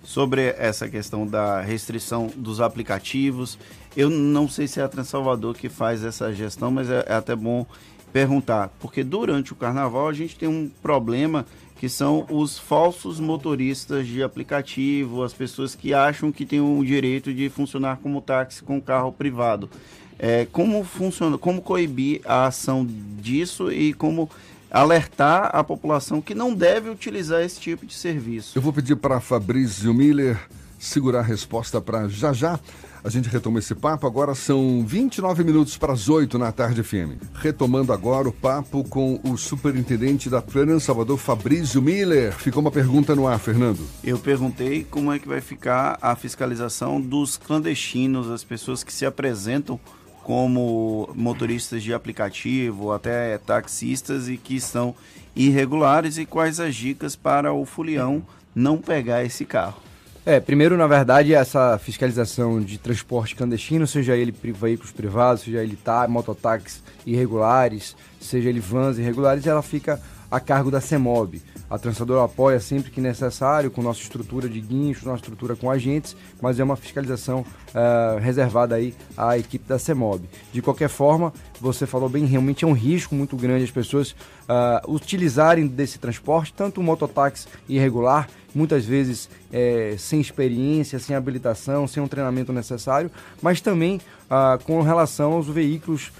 Sobre 0.03 0.55
essa 0.59 0.89
questão 0.89 1.27
da 1.27 1.61
restrição 1.61 2.31
dos 2.35 2.61
aplicativos, 2.61 3.59
eu 3.97 4.11
não 4.11 4.49
sei 4.49 4.67
se 4.67 4.81
é 4.81 4.83
a 4.83 4.89
Transalvador 4.89 5.55
que 5.55 5.69
faz 5.69 6.05
essa 6.05 6.33
gestão, 6.33 6.71
mas 6.71 6.91
é, 6.91 7.05
é 7.07 7.15
até 7.15 7.37
bom 7.37 7.67
perguntar, 8.13 8.71
porque 8.79 9.03
durante 9.03 9.53
o 9.53 9.57
carnaval 9.57 10.09
a 10.09 10.13
gente 10.13 10.37
tem 10.37 10.49
um 10.49 10.71
problema 10.83 11.47
que 11.83 11.89
são 11.89 12.27
os 12.31 12.59
falsos 12.59 13.19
motoristas 13.19 14.07
de 14.07 14.23
aplicativo, 14.23 15.25
as 15.25 15.33
pessoas 15.33 15.75
que 15.75 15.93
acham 15.93 16.31
que 16.31 16.47
têm 16.47 16.61
o 16.61 16.85
direito 16.85 17.35
de 17.35 17.49
funcionar 17.49 17.97
como 17.97 18.21
táxi 18.21 18.63
com 18.63 18.81
carro 18.81 19.11
privado. 19.11 19.69
É, 20.17 20.47
como 20.53 20.85
funciona, 20.85 21.37
como 21.37 21.61
coibir 21.61 22.21
a 22.25 22.47
ação 22.47 22.87
disso 23.19 23.73
e 23.73 23.93
como 23.93 24.31
alertar 24.73 25.51
a 25.53 25.63
população 25.63 26.23
que 26.23 26.35
não 26.35 26.55
deve 26.55 26.89
utilizar 26.89 27.43
esse 27.43 27.61
tipo 27.61 27.85
de 27.85 27.95
serviço. 27.95 28.57
Eu 28.57 28.63
vou 28.63 28.73
pedir 28.73 28.97
para 28.97 29.21
Fabrício 29.21 29.93
Miller 29.93 30.41
segurar 30.79 31.21
a 31.21 31.23
resposta 31.23 31.81
para 31.81 32.09
já 32.09 32.33
já. 32.33 32.59
A 33.05 33.11
gente 33.11 33.29
retoma 33.29 33.59
esse 33.59 33.75
papo. 33.75 34.07
Agora 34.07 34.35
são 34.35 34.85
29 34.87 35.43
minutos 35.43 35.77
para 35.77 35.93
as 35.93 36.09
8 36.09 36.39
na 36.39 36.53
tarde 36.53 36.83
FM. 36.85 37.21
Retomando 37.35 37.93
agora 37.93 38.29
o 38.29 38.33
papo 38.33 38.85
com 38.85 39.21
o 39.25 39.37
superintendente 39.37 40.31
da 40.31 40.41
Trans 40.41 40.85
Salvador, 40.85 41.19
Fabrício 41.19 41.83
Miller. 41.83 42.33
Ficou 42.33 42.61
uma 42.61 42.71
pergunta 42.71 43.15
no 43.15 43.27
ar, 43.27 43.41
Fernando. 43.41 43.81
Eu 44.05 44.19
perguntei 44.19 44.85
como 44.85 45.13
é 45.13 45.19
que 45.19 45.27
vai 45.27 45.41
ficar 45.41 45.99
a 46.01 46.15
fiscalização 46.15 47.01
dos 47.01 47.37
clandestinos, 47.37 48.31
as 48.31 48.45
pessoas 48.45 48.85
que 48.85 48.93
se 48.93 49.05
apresentam 49.05 49.81
como 50.23 51.11
motoristas 51.15 51.83
de 51.83 51.93
aplicativo, 51.93 52.93
até 52.93 53.39
taxistas 53.39 54.29
e 54.29 54.37
que 54.37 54.61
são 54.61 54.95
irregulares 55.35 56.19
e 56.19 56.27
quais 56.27 56.61
as 56.61 56.75
dicas 56.75 57.17
para 57.17 57.53
o 57.53 57.65
fulião 57.65 58.23
não 58.55 58.79
pegar 58.79 59.25
esse 59.25 59.45
carro. 59.45 59.81
É, 60.25 60.39
primeiro, 60.39 60.77
na 60.77 60.87
verdade, 60.87 61.35
essa 61.35 61.77
fiscalização 61.79 62.61
de 62.61 62.79
transporte 62.79 63.35
clandestino, 63.35 63.89
seja 63.89 64.17
ele 64.17 64.33
veículos 64.33 64.93
privados, 64.93 65.43
seja 65.43 65.65
ele 65.65 65.75
tá, 65.75 66.07
mototáxis 66.07 66.81
irregulares, 67.05 67.97
seja 68.21 68.49
ele 68.49 68.61
vans 68.61 68.99
irregulares, 68.99 69.49
ela 69.49 69.63
fica 69.63 70.01
a 70.33 70.41
cargo 70.41 70.71
da 70.71 70.81
CEMOB. 70.81 71.43
A 71.69 71.79
trançadora 71.79 72.25
apoia 72.25 72.59
sempre 72.59 72.91
que 72.91 73.03
necessário, 73.03 73.71
com 73.71 73.83
nossa 73.83 74.01
estrutura 74.01 74.49
de 74.49 74.61
guincho, 74.63 75.05
nossa 75.05 75.19
estrutura 75.19 75.55
com 75.55 75.71
agentes, 75.71 76.17
mas 76.41 76.59
é 76.59 76.65
uma 76.65 76.75
fiscalização 76.75 77.41
uh, 77.41 78.19
reservada 78.19 78.75
aí 78.75 78.95
à 79.15 79.37
equipe 79.37 79.69
da 79.69 79.79
CEMOB. 79.79 80.27
De 80.55 80.63
qualquer 80.63 80.89
forma, 80.89 81.35
você 81.61 81.87
falou 81.87 82.09
bem, 82.09 82.25
realmente 82.25 82.65
é 82.65 82.69
um 82.69 82.73
risco 82.73 83.15
muito 83.15 83.37
grande 83.37 83.65
as 83.65 83.71
pessoas 83.71 84.13
uh, 84.13 84.91
utilizarem 84.91 85.67
desse 85.67 85.99
transporte, 85.99 86.55
tanto 86.55 86.81
o 86.81 86.85
mototáxi 86.85 87.47
irregular, 87.69 88.27
muitas 88.55 88.87
vezes 88.87 89.29
é, 89.51 89.97
sem 89.99 90.21
experiência, 90.21 90.99
sem 90.99 91.17
habilitação, 91.17 91.87
sem 91.87 92.03
um 92.03 92.09
treinamento 92.09 92.53
necessário, 92.53 93.11
mas 93.41 93.61
também 93.61 94.01
uh, 94.31 94.63
com 94.65 94.81
relação 94.81 95.33
aos 95.33 95.47
veículos 95.47 96.11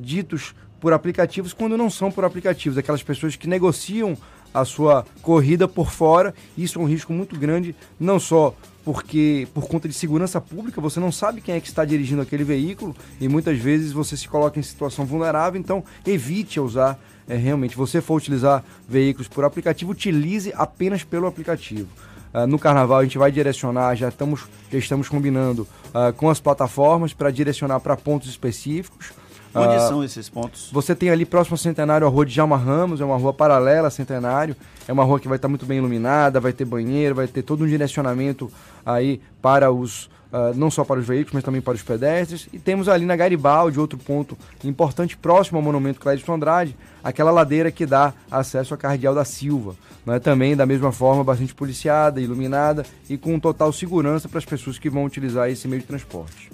ditos 0.00 0.54
por 0.80 0.92
aplicativos 0.92 1.52
quando 1.52 1.76
não 1.76 1.88
são 1.88 2.10
por 2.10 2.24
aplicativos, 2.24 2.78
aquelas 2.78 3.02
pessoas 3.02 3.36
que 3.36 3.48
negociam 3.48 4.16
a 4.52 4.64
sua 4.64 5.04
corrida 5.20 5.66
por 5.66 5.90
fora. 5.90 6.34
Isso 6.56 6.78
é 6.78 6.82
um 6.82 6.86
risco 6.86 7.12
muito 7.12 7.36
grande, 7.36 7.74
não 7.98 8.20
só 8.20 8.54
porque 8.84 9.48
por 9.54 9.66
conta 9.66 9.88
de 9.88 9.94
segurança 9.94 10.40
pública 10.40 10.80
você 10.80 11.00
não 11.00 11.10
sabe 11.10 11.40
quem 11.40 11.54
é 11.54 11.60
que 11.60 11.66
está 11.66 11.84
dirigindo 11.84 12.20
aquele 12.20 12.44
veículo 12.44 12.94
e 13.18 13.26
muitas 13.28 13.58
vezes 13.58 13.92
você 13.92 14.16
se 14.16 14.28
coloca 14.28 14.60
em 14.60 14.62
situação 14.62 15.06
vulnerável, 15.06 15.58
então 15.58 15.82
evite 16.06 16.60
usar 16.60 16.98
é, 17.26 17.34
realmente. 17.34 17.76
Você 17.76 18.00
for 18.00 18.16
utilizar 18.16 18.62
veículos 18.88 19.26
por 19.26 19.44
aplicativo, 19.44 19.90
utilize 19.90 20.52
apenas 20.54 21.02
pelo 21.02 21.26
aplicativo. 21.26 21.88
Uh, 22.32 22.46
no 22.46 22.58
carnaval 22.58 22.98
a 22.98 23.04
gente 23.04 23.16
vai 23.16 23.30
direcionar, 23.30 23.94
já 23.94 24.08
estamos, 24.08 24.44
já 24.70 24.78
estamos 24.78 25.08
combinando 25.08 25.62
uh, 25.62 26.12
com 26.14 26.28
as 26.28 26.40
plataformas 26.40 27.14
para 27.14 27.30
direcionar 27.30 27.80
para 27.80 27.96
pontos 27.96 28.28
específicos. 28.28 29.12
Onde 29.54 29.76
uh, 29.76 29.88
são 29.88 30.04
esses 30.04 30.28
pontos? 30.28 30.68
Você 30.72 30.94
tem 30.94 31.10
ali 31.10 31.24
próximo 31.24 31.54
ao 31.54 31.58
Centenário 31.58 32.06
a 32.06 32.10
rua 32.10 32.26
de 32.26 32.34
Jalma 32.34 32.56
Ramos, 32.56 33.00
é 33.00 33.04
uma 33.04 33.16
rua 33.16 33.32
paralela 33.32 33.86
ao 33.86 33.90
Centenário, 33.90 34.56
é 34.88 34.92
uma 34.92 35.04
rua 35.04 35.20
que 35.20 35.28
vai 35.28 35.36
estar 35.36 35.48
muito 35.48 35.64
bem 35.64 35.78
iluminada, 35.78 36.40
vai 36.40 36.52
ter 36.52 36.64
banheiro, 36.64 37.14
vai 37.14 37.28
ter 37.28 37.42
todo 37.42 37.64
um 37.64 37.66
direcionamento 37.66 38.50
aí 38.84 39.20
para 39.40 39.70
os 39.70 40.12
Uh, 40.34 40.52
não 40.56 40.68
só 40.68 40.84
para 40.84 40.98
os 40.98 41.06
veículos, 41.06 41.32
mas 41.32 41.44
também 41.44 41.60
para 41.60 41.74
os 41.74 41.82
pedestres. 41.84 42.48
E 42.52 42.58
temos 42.58 42.88
ali 42.88 43.06
na 43.06 43.14
Garibaldi, 43.14 43.78
outro 43.78 43.96
ponto 43.96 44.36
importante, 44.64 45.16
próximo 45.16 45.58
ao 45.58 45.62
Monumento 45.62 46.00
Clédio 46.00 46.34
Andrade, 46.34 46.76
aquela 47.04 47.30
ladeira 47.30 47.70
que 47.70 47.86
dá 47.86 48.12
acesso 48.28 48.74
à 48.74 48.76
Cardeal 48.76 49.14
da 49.14 49.24
Silva. 49.24 49.76
Né? 50.04 50.18
Também, 50.18 50.56
da 50.56 50.66
mesma 50.66 50.90
forma, 50.90 51.22
bastante 51.22 51.54
policiada, 51.54 52.20
iluminada 52.20 52.84
e 53.08 53.16
com 53.16 53.38
total 53.38 53.72
segurança 53.72 54.28
para 54.28 54.38
as 54.38 54.44
pessoas 54.44 54.76
que 54.76 54.90
vão 54.90 55.04
utilizar 55.04 55.48
esse 55.48 55.68
meio 55.68 55.82
de 55.82 55.86
transporte. 55.86 56.50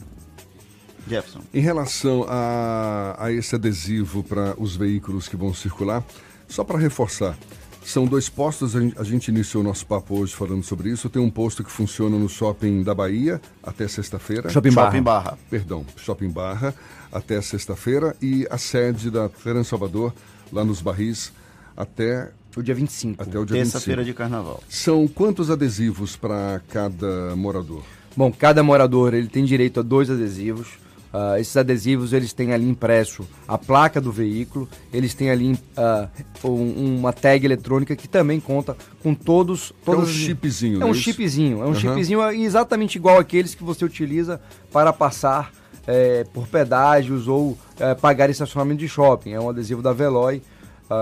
Jefferson. 1.11 1.40
Em 1.52 1.61
relação 1.61 2.25
a, 2.29 3.17
a 3.19 3.33
esse 3.33 3.55
adesivo 3.55 4.23
para 4.23 4.55
os 4.59 4.76
veículos 4.76 5.29
que 5.29 5.37
vão 5.37 5.52
circular, 5.52 6.05
só 6.49 6.64
para 6.64 6.79
reforçar, 6.79 7.37
são 7.85 8.07
dois 8.07 8.29
postos, 8.29 8.76
a 8.76 9.05
gente, 9.05 9.29
iniciou 9.29 9.62
o 9.62 9.67
nosso 9.67 9.87
papo 9.87 10.19
hoje 10.19 10.35
falando 10.35 10.62
sobre 10.62 10.90
isso. 10.90 11.09
Tem 11.09 11.21
um 11.21 11.31
posto 11.31 11.64
que 11.64 11.71
funciona 11.71 12.17
no 12.17 12.29
shopping 12.29 12.83
da 12.83 12.95
Bahia 12.95 13.40
até 13.62 13.88
sexta-feira. 13.88 14.50
Shopping 14.50 14.73
Barra. 14.73 14.87
Shopping 14.90 15.02
Barra. 15.02 15.38
Perdão, 15.49 15.87
Shopping 15.97 16.29
Barra 16.29 16.75
até 17.11 17.40
sexta-feira. 17.40 18.14
E 18.21 18.47
a 18.50 18.59
sede 18.59 19.11
da 19.11 19.29
Feira 19.29 19.61
em 19.61 19.64
Salvador, 19.64 20.12
lá 20.52 20.64
nos 20.64 20.81
Barris, 20.81 21.33
até 21.76 22.31
o 22.57 22.62
dia 22.62 22.75
25. 22.75 23.23
Até 23.23 23.38
o 23.38 23.45
dia 23.45 23.57
Terça-feira 23.57 24.05
de 24.05 24.12
carnaval. 24.12 24.62
São 24.69 25.09
quantos 25.09 25.50
adesivos 25.50 26.17
para 26.17 26.61
cada 26.69 27.35
morador? 27.37 27.83
Bom, 28.17 28.33
cada 28.33 28.62
morador 28.62 29.14
ele 29.14 29.29
tem 29.29 29.45
direito 29.45 29.81
a 29.81 29.83
dois 29.83 30.11
adesivos. 30.11 30.69
Uh, 31.12 31.38
esses 31.38 31.57
adesivos 31.57 32.12
eles 32.12 32.33
têm 32.33 32.52
ali 32.52 32.69
impresso 32.69 33.26
a 33.49 33.59
placa 33.59 34.00
do 34.00 34.12
veículo, 34.12 34.69
eles 34.93 35.12
têm 35.12 35.29
ali 35.29 35.55
uh, 35.55 36.09
um, 36.49 36.99
uma 36.99 37.12
tag 37.12 37.45
eletrônica 37.45 37.97
que 37.97 38.07
também 38.07 38.38
conta 38.38 38.76
com 39.02 39.12
todos. 39.12 39.73
todos 39.85 40.09
é 40.09 40.12
um 40.12 40.14
chipzinho, 40.14 40.83
É 40.83 40.85
um 40.85 40.90
é 40.90 40.95
chipzinho, 40.95 41.62
é 41.62 41.64
um 41.64 41.69
uhum. 41.69 41.75
chipzinho 41.75 42.31
exatamente 42.31 42.97
igual 42.97 43.19
aqueles 43.19 43.57
que 43.57 43.64
você 43.64 43.85
utiliza 43.85 44.40
para 44.73 44.93
passar 44.93 45.52
é, 45.85 46.25
por 46.33 46.47
pedágios 46.47 47.26
ou 47.26 47.59
é, 47.81 47.95
pagar 47.95 48.31
estacionamento 48.31 48.79
de 48.79 48.88
shopping. 48.88 49.33
É 49.33 49.40
um 49.40 49.49
adesivo 49.49 49.83
da 49.83 49.93
Veloy 49.93 50.40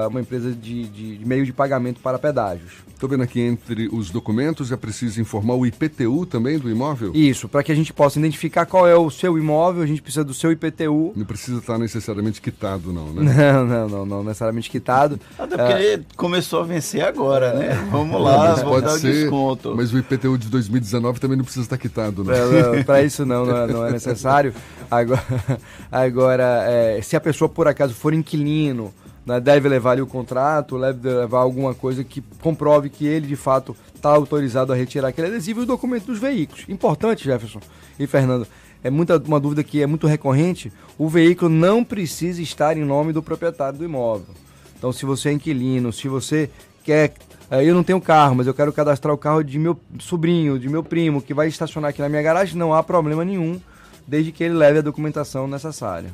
uma 0.08 0.20
empresa 0.20 0.52
de, 0.52 0.84
de, 0.84 1.18
de, 1.18 1.26
meio 1.26 1.44
de 1.44 1.52
pagamento 1.52 2.00
para 2.00 2.18
pedágios. 2.18 2.72
Estou 2.92 3.08
vendo 3.08 3.22
aqui 3.22 3.40
entre 3.40 3.88
os 3.92 4.10
documentos 4.10 4.72
é 4.72 4.76
preciso 4.76 5.20
informar 5.20 5.54
o 5.54 5.64
IPTU 5.64 6.26
também 6.26 6.58
do 6.58 6.68
imóvel? 6.68 7.12
Isso, 7.14 7.48
para 7.48 7.62
que 7.62 7.70
a 7.70 7.74
gente 7.74 7.92
possa 7.92 8.18
identificar 8.18 8.66
qual 8.66 8.88
é 8.88 8.96
o 8.96 9.08
seu 9.08 9.38
imóvel, 9.38 9.82
a 9.82 9.86
gente 9.86 10.02
precisa 10.02 10.24
do 10.24 10.34
seu 10.34 10.50
IPTU. 10.50 11.12
Não 11.14 11.24
precisa 11.24 11.58
estar 11.58 11.78
necessariamente 11.78 12.40
quitado, 12.40 12.92
não, 12.92 13.12
né? 13.12 13.28
Não, 13.48 13.66
não, 13.66 13.88
não, 13.88 14.06
não 14.06 14.24
necessariamente 14.24 14.68
quitado. 14.68 15.18
Até 15.38 15.56
porque 15.56 15.72
é... 15.72 15.92
ele 15.94 16.06
começou 16.16 16.60
a 16.60 16.64
vencer 16.64 17.02
agora, 17.02 17.54
né? 17.54 17.88
Vamos 17.90 18.20
lá, 18.20 18.50
mas 18.50 18.62
vamos 18.62 18.82
dar 18.82 18.98
ser, 18.98 19.08
o 19.08 19.12
desconto. 19.12 19.74
Mas 19.76 19.92
o 19.92 19.98
IPTU 19.98 20.36
de 20.36 20.48
2019 20.48 21.20
também 21.20 21.36
não 21.36 21.44
precisa 21.44 21.64
estar 21.64 21.78
quitado, 21.78 22.24
né? 22.24 22.34
Para 22.84 23.02
isso 23.02 23.24
não, 23.24 23.46
não 23.46 23.56
é, 23.56 23.66
não 23.66 23.86
é 23.86 23.92
necessário. 23.92 24.52
Agora, 24.90 25.22
agora 25.92 26.64
é, 26.66 27.00
se 27.02 27.14
a 27.14 27.20
pessoa 27.20 27.48
por 27.48 27.68
acaso 27.68 27.94
for 27.94 28.14
inquilino, 28.14 28.92
né, 29.28 29.38
deve 29.38 29.68
levar 29.68 29.90
ali 29.90 30.00
o 30.00 30.06
contrato, 30.06 30.80
deve 30.80 31.06
levar 31.06 31.40
alguma 31.40 31.74
coisa 31.74 32.02
que 32.02 32.22
comprove 32.40 32.88
que 32.88 33.06
ele 33.06 33.26
de 33.26 33.36
fato 33.36 33.76
está 33.94 34.08
autorizado 34.08 34.72
a 34.72 34.76
retirar 34.76 35.08
aquele 35.08 35.26
adesivo 35.26 35.60
e 35.60 35.62
o 35.64 35.66
documento 35.66 36.06
dos 36.06 36.18
veículos. 36.18 36.64
Importante, 36.66 37.24
Jefferson 37.24 37.60
e 37.98 38.06
Fernando, 38.06 38.46
é 38.82 38.88
muita, 38.88 39.18
uma 39.18 39.38
dúvida 39.38 39.62
que 39.62 39.82
é 39.82 39.86
muito 39.86 40.06
recorrente, 40.06 40.72
o 40.96 41.08
veículo 41.08 41.50
não 41.50 41.84
precisa 41.84 42.40
estar 42.40 42.74
em 42.74 42.84
nome 42.84 43.12
do 43.12 43.22
proprietário 43.22 43.78
do 43.78 43.84
imóvel. 43.84 44.34
Então, 44.78 44.92
se 44.92 45.04
você 45.04 45.28
é 45.28 45.32
inquilino, 45.32 45.92
se 45.92 46.08
você 46.08 46.48
quer 46.82 47.12
eh, 47.50 47.64
eu 47.64 47.74
não 47.74 47.84
tenho 47.84 48.00
carro, 48.00 48.34
mas 48.34 48.46
eu 48.46 48.54
quero 48.54 48.72
cadastrar 48.72 49.14
o 49.14 49.18
carro 49.18 49.42
de 49.42 49.58
meu 49.58 49.78
sobrinho, 49.98 50.58
de 50.58 50.70
meu 50.70 50.82
primo, 50.82 51.20
que 51.20 51.34
vai 51.34 51.48
estacionar 51.48 51.90
aqui 51.90 52.00
na 52.00 52.08
minha 52.08 52.22
garagem, 52.22 52.56
não 52.56 52.72
há 52.72 52.82
problema 52.82 53.26
nenhum, 53.26 53.60
desde 54.06 54.32
que 54.32 54.42
ele 54.42 54.54
leve 54.54 54.78
a 54.78 54.82
documentação 54.82 55.46
necessária. 55.46 56.10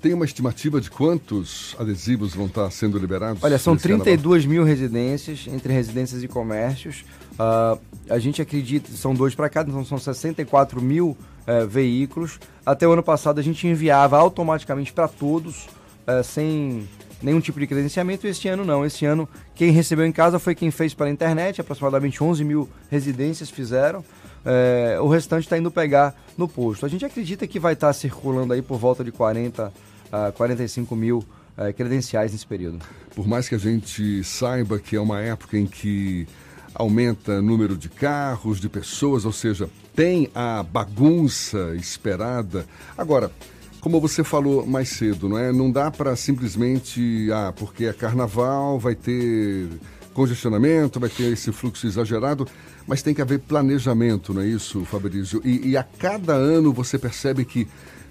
Tem 0.00 0.14
uma 0.14 0.24
estimativa 0.24 0.80
de 0.80 0.90
quantos 0.90 1.74
adesivos 1.78 2.32
vão 2.32 2.46
estar 2.46 2.70
sendo 2.70 2.98
liberados? 2.98 3.42
Olha, 3.42 3.58
são 3.58 3.76
32 3.76 4.44
carnaval? 4.44 4.48
mil 4.48 4.64
residências, 4.64 5.46
entre 5.48 5.72
residências 5.72 6.22
e 6.22 6.28
comércios. 6.28 7.04
Uh, 7.32 7.80
a 8.08 8.18
gente 8.18 8.40
acredita, 8.40 8.90
são 8.92 9.12
dois 9.12 9.34
para 9.34 9.48
cada, 9.48 9.68
então 9.68 9.84
são 9.84 9.98
64 9.98 10.80
mil 10.80 11.16
uh, 11.46 11.66
veículos. 11.66 12.38
Até 12.64 12.86
o 12.86 12.92
ano 12.92 13.02
passado 13.02 13.40
a 13.40 13.42
gente 13.42 13.66
enviava 13.66 14.16
automaticamente 14.16 14.92
para 14.92 15.08
todos, 15.08 15.66
uh, 16.06 16.22
sem 16.22 16.86
nenhum 17.20 17.40
tipo 17.40 17.58
de 17.58 17.66
credenciamento. 17.66 18.24
Este 18.26 18.48
ano 18.48 18.64
não. 18.64 18.86
Este 18.86 19.04
ano 19.04 19.28
quem 19.54 19.72
recebeu 19.72 20.06
em 20.06 20.12
casa 20.12 20.38
foi 20.38 20.54
quem 20.54 20.70
fez 20.70 20.94
pela 20.94 21.10
internet, 21.10 21.60
aproximadamente 21.60 22.22
11 22.22 22.44
mil 22.44 22.68
residências 22.88 23.50
fizeram. 23.50 24.04
É, 24.44 24.98
o 25.00 25.08
restante 25.08 25.44
está 25.44 25.58
indo 25.58 25.70
pegar 25.70 26.14
no 26.36 26.48
posto. 26.48 26.86
A 26.86 26.88
gente 26.88 27.04
acredita 27.04 27.46
que 27.46 27.58
vai 27.58 27.74
estar 27.74 27.88
tá 27.88 27.92
circulando 27.92 28.52
aí 28.52 28.62
por 28.62 28.78
volta 28.78 29.04
de 29.04 29.12
40 29.12 29.72
a 30.10 30.32
45 30.32 30.96
mil 30.96 31.18
uh, 31.18 31.72
credenciais 31.76 32.32
nesse 32.32 32.46
período. 32.46 32.78
Por 33.14 33.26
mais 33.26 33.48
que 33.48 33.54
a 33.54 33.58
gente 33.58 34.22
saiba 34.24 34.78
que 34.78 34.96
é 34.96 35.00
uma 35.00 35.20
época 35.20 35.58
em 35.58 35.66
que 35.66 36.26
aumenta 36.74 37.32
o 37.32 37.42
número 37.42 37.76
de 37.76 37.88
carros, 37.88 38.60
de 38.60 38.68
pessoas, 38.68 39.24
ou 39.24 39.32
seja, 39.32 39.68
tem 39.94 40.30
a 40.34 40.62
bagunça 40.62 41.74
esperada. 41.74 42.64
Agora, 42.96 43.30
como 43.80 44.00
você 44.00 44.22
falou 44.22 44.66
mais 44.66 44.90
cedo, 44.90 45.28
não 45.28 45.38
é? 45.38 45.52
Não 45.52 45.70
dá 45.70 45.90
para 45.90 46.14
simplesmente, 46.14 47.28
ah, 47.32 47.52
porque 47.56 47.86
é 47.86 47.92
carnaval, 47.92 48.78
vai 48.78 48.94
ter 48.94 49.68
congestionamento, 50.18 50.98
vai 50.98 51.08
ter 51.08 51.32
esse 51.32 51.52
fluxo 51.52 51.86
exagerado, 51.86 52.46
mas 52.86 53.02
tem 53.02 53.14
que 53.14 53.22
haver 53.22 53.38
planejamento, 53.38 54.34
não 54.34 54.42
é 54.42 54.46
isso, 54.46 54.84
Fabrício? 54.84 55.40
E, 55.44 55.68
e 55.70 55.76
a 55.76 55.82
cada 55.82 56.32
ano 56.34 56.72
você 56.72 56.98
percebe 56.98 57.44
que 57.44 57.68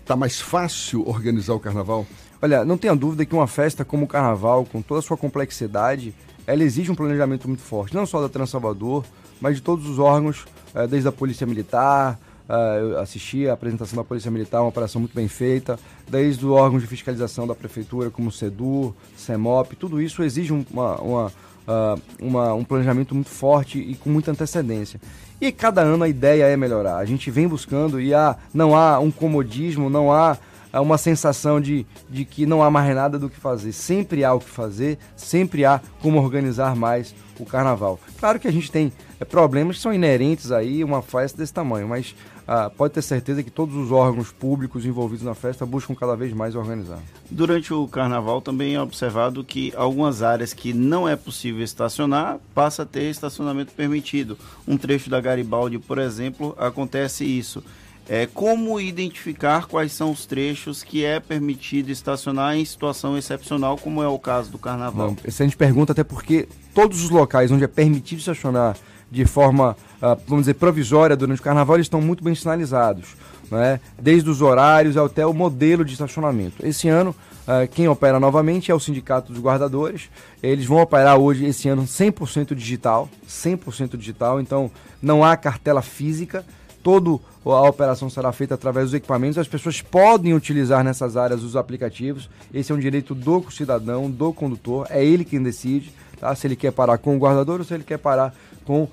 Está 0.07 0.15
mais 0.15 0.39
fácil 0.39 1.05
organizar 1.05 1.53
o 1.53 1.59
carnaval? 1.59 2.07
Olha, 2.41 2.63
não 2.63 2.77
tenha 2.77 2.95
dúvida 2.95 3.25
que 3.25 3.35
uma 3.35 3.45
festa 3.45 3.83
como 3.83 4.05
o 4.05 4.07
carnaval, 4.07 4.65
com 4.65 4.81
toda 4.81 4.99
a 4.99 5.03
sua 5.03 5.17
complexidade, 5.17 6.15
ela 6.47 6.63
exige 6.63 6.89
um 6.89 6.95
planejamento 6.95 7.45
muito 7.45 7.61
forte, 7.61 7.93
não 7.93 8.05
só 8.05 8.21
da 8.21 8.29
Transalvador, 8.29 9.03
mas 9.41 9.57
de 9.57 9.61
todos 9.61 9.85
os 9.85 9.99
órgãos, 9.99 10.45
eh, 10.73 10.87
desde 10.87 11.09
a 11.09 11.11
Polícia 11.11 11.45
Militar, 11.45 12.17
eh, 12.47 12.79
eu 12.79 12.99
assisti 13.01 13.49
a 13.49 13.53
apresentação 13.53 13.97
da 13.97 14.03
Polícia 14.05 14.31
Militar, 14.31 14.61
uma 14.61 14.69
operação 14.69 15.01
muito 15.01 15.13
bem 15.13 15.27
feita, 15.27 15.77
desde 16.09 16.45
o 16.45 16.53
órgão 16.53 16.79
de 16.79 16.87
fiscalização 16.87 17.45
da 17.45 17.53
Prefeitura, 17.53 18.09
como 18.09 18.29
o 18.29 18.31
SEDUR, 18.31 18.93
CEMOP, 19.17 19.75
tudo 19.75 20.01
isso 20.01 20.23
exige 20.23 20.53
uma, 20.53 20.95
uma, 21.01 21.33
uh, 21.67 22.01
uma, 22.21 22.53
um 22.53 22.63
planejamento 22.63 23.13
muito 23.13 23.29
forte 23.29 23.79
e 23.79 23.95
com 23.95 24.09
muita 24.09 24.31
antecedência. 24.31 24.99
E 25.39 25.51
cada 25.51 25.81
ano 25.81 26.03
a 26.03 26.09
ideia 26.09 26.45
é 26.45 26.57
melhorar. 26.57 26.97
A 26.97 27.05
gente 27.05 27.29
vem 27.29 27.47
buscando 27.47 27.99
e 28.01 28.13
há, 28.13 28.35
não 28.53 28.75
há 28.75 28.97
um 28.99 29.11
comodismo, 29.11 29.89
não 29.89 30.11
há 30.11 30.37
uma 30.73 30.97
sensação 30.97 31.61
de, 31.61 31.85
de 32.09 32.25
que 32.25 32.45
não 32.45 32.63
há 32.63 32.71
mais 32.71 32.95
nada 32.95 33.19
do 33.19 33.29
que 33.29 33.37
fazer. 33.39 33.71
Sempre 33.71 34.23
há 34.23 34.33
o 34.33 34.39
que 34.39 34.49
fazer, 34.49 34.97
sempre 35.15 35.65
há 35.65 35.79
como 36.01 36.21
organizar 36.21 36.75
mais 36.75 37.13
o 37.39 37.45
carnaval. 37.45 37.99
Claro 38.19 38.39
que 38.39 38.47
a 38.47 38.51
gente 38.51 38.71
tem 38.71 38.91
é, 39.19 39.25
problemas 39.25 39.77
que 39.77 39.81
são 39.81 39.93
inerentes 39.93 40.51
aí 40.51 40.83
uma 40.83 41.01
festa 41.01 41.37
desse 41.37 41.53
tamanho, 41.53 41.87
mas 41.87 42.15
ah, 42.47 42.69
pode 42.69 42.93
ter 42.93 43.01
certeza 43.01 43.43
que 43.43 43.51
todos 43.51 43.75
os 43.75 43.91
órgãos 43.91 44.31
públicos 44.31 44.85
envolvidos 44.85 45.25
na 45.25 45.35
festa 45.35 45.65
buscam 45.65 45.93
cada 45.93 46.15
vez 46.15 46.31
mais 46.31 46.55
organizar. 46.55 46.99
Durante 47.29 47.73
o 47.73 47.85
carnaval 47.87 48.41
também 48.41 48.75
é 48.75 48.81
observado 48.81 49.43
que 49.43 49.73
algumas 49.75 50.23
áreas 50.23 50.53
que 50.53 50.73
não 50.73 51.09
é 51.09 51.17
possível 51.17 51.61
estacionar 51.61 52.39
passa 52.55 52.83
a 52.83 52.85
ter 52.85 53.09
estacionamento 53.09 53.73
permitido. 53.73 54.37
Um 54.65 54.77
trecho 54.77 55.09
da 55.09 55.19
Garibaldi, 55.19 55.77
por 55.77 55.97
exemplo, 55.97 56.55
acontece 56.57 57.25
isso. 57.25 57.61
É, 58.09 58.25
como 58.25 58.79
identificar 58.79 59.67
quais 59.67 59.91
são 59.91 60.11
os 60.11 60.25
trechos 60.25 60.81
que 60.81 61.03
é 61.03 61.19
permitido 61.19 61.89
estacionar 61.89 62.55
em 62.55 62.63
situação 62.63 63.17
excepcional, 63.17 63.77
como 63.77 64.01
é 64.01 64.07
o 64.07 64.17
caso 64.17 64.49
do 64.49 64.57
carnaval? 64.57 65.07
Não, 65.07 65.17
excelente 65.25 65.57
pergunta, 65.57 65.91
até 65.91 66.03
porque 66.03 66.47
todos 66.73 67.03
os 67.03 67.09
locais 67.09 67.51
onde 67.51 67.65
é 67.65 67.67
permitido 67.67 68.19
estacionar 68.19 68.77
de 69.11 69.25
forma, 69.25 69.75
uh, 70.01 70.19
vamos 70.27 70.43
dizer, 70.43 70.55
provisória 70.55 71.15
durante 71.15 71.39
o 71.39 71.43
carnaval, 71.43 71.75
eles 71.75 71.85
estão 71.85 72.01
muito 72.01 72.23
bem 72.23 72.35
sinalizados, 72.35 73.15
né? 73.49 73.79
desde 73.99 74.29
os 74.29 74.41
horários 74.41 74.97
até 74.97 75.25
o 75.25 75.33
modelo 75.33 75.83
de 75.83 75.93
estacionamento. 75.93 76.65
Esse 76.65 76.87
ano, 76.87 77.15
uh, 77.43 77.67
quem 77.71 77.87
opera 77.87 78.19
novamente 78.19 78.71
é 78.71 78.75
o 78.75 78.79
Sindicato 78.79 79.31
dos 79.31 79.41
Guardadores. 79.41 80.09
Eles 80.43 80.65
vão 80.65 80.81
operar 80.81 81.17
hoje, 81.17 81.45
esse 81.45 81.69
ano, 81.69 81.83
100% 81.83 82.53
digital, 82.53 83.09
100% 83.27 83.97
digital, 83.97 84.41
então 84.41 84.69
não 85.01 85.23
há 85.23 85.37
cartela 85.37 85.81
física, 85.81 86.45
toda 86.87 87.19
a 87.43 87.67
operação 87.67 88.09
será 88.09 88.31
feita 88.31 88.53
através 88.53 88.85
dos 88.85 88.93
equipamentos. 88.93 89.37
As 89.37 89.47
pessoas 89.47 89.81
podem 89.81 90.33
utilizar 90.33 90.85
nessas 90.85 91.17
áreas 91.17 91.43
os 91.43 91.57
aplicativos. 91.57 92.29
Esse 92.53 92.71
é 92.71 92.75
um 92.75 92.79
direito 92.79 93.13
do 93.13 93.43
cidadão, 93.51 94.09
do 94.09 94.31
condutor, 94.31 94.87
é 94.89 95.03
ele 95.03 95.25
quem 95.25 95.43
decide 95.43 95.91
tá? 96.17 96.33
se 96.33 96.47
ele 96.47 96.55
quer 96.55 96.71
parar 96.71 96.97
com 96.97 97.17
o 97.17 97.19
guardador 97.19 97.59
ou 97.59 97.65
se 97.65 97.73
ele 97.73 97.83
quer 97.83 97.97
parar 97.97 98.33
com 98.63 98.83
uh, 98.83 98.89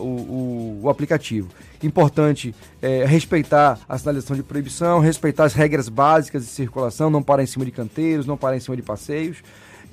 o, 0.00 0.02
o, 0.02 0.80
o, 0.82 0.90
aplicativo. 0.90 1.48
Importante 1.80 2.52
é, 2.82 3.04
respeitar 3.04 3.78
a 3.88 3.96
sinalização 3.96 4.34
de 4.34 4.42
proibição, 4.42 4.98
respeitar 4.98 5.44
as 5.44 5.54
regras 5.54 5.88
básicas 5.88 6.42
de 6.42 6.50
circulação, 6.50 7.10
não 7.10 7.22
parar 7.22 7.44
em 7.44 7.46
cima 7.46 7.64
de 7.64 7.70
canteiros, 7.70 8.26
não 8.26 8.36
parar 8.36 8.56
em 8.56 8.60
cima 8.60 8.74
de 8.74 8.82
passeios. 8.82 9.36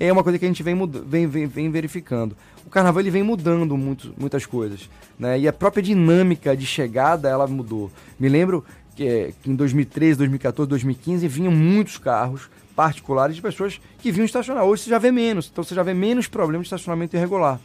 É 0.00 0.12
uma 0.12 0.22
coisa 0.22 0.38
que 0.38 0.44
a 0.44 0.48
gente 0.48 0.62
vem, 0.62 0.76
vem, 1.06 1.26
vem, 1.26 1.46
vem 1.46 1.70
verificando. 1.70 2.36
O 2.64 2.70
carnaval 2.70 3.00
ele 3.00 3.10
vem 3.10 3.22
mudando 3.22 3.76
muito, 3.76 4.14
muitas 4.16 4.46
coisas. 4.46 4.88
Né? 5.18 5.40
E 5.40 5.48
a 5.48 5.52
própria 5.52 5.82
dinâmica 5.82 6.56
de 6.56 6.66
chegada 6.66 7.28
ela 7.28 7.46
mudou. 7.46 7.90
Me 8.18 8.28
lembro 8.28 8.64
que, 8.94 9.06
é, 9.06 9.32
que 9.42 9.50
em 9.50 9.54
2013, 9.54 10.18
2014, 10.18 10.68
2015 10.68 11.26
vinham 11.28 11.52
muitos 11.52 11.98
carros 11.98 12.48
particulares 12.76 13.34
de 13.34 13.42
pessoas 13.42 13.80
que 13.98 14.12
vinham 14.12 14.24
estacionar. 14.24 14.64
Hoje 14.64 14.84
você 14.84 14.90
já 14.90 14.98
vê 14.98 15.10
menos, 15.10 15.48
então 15.50 15.64
você 15.64 15.74
já 15.74 15.82
vê 15.82 15.92
menos 15.92 16.28
problemas 16.28 16.66
de 16.66 16.74
estacionamento 16.74 17.16
irregular. 17.16 17.58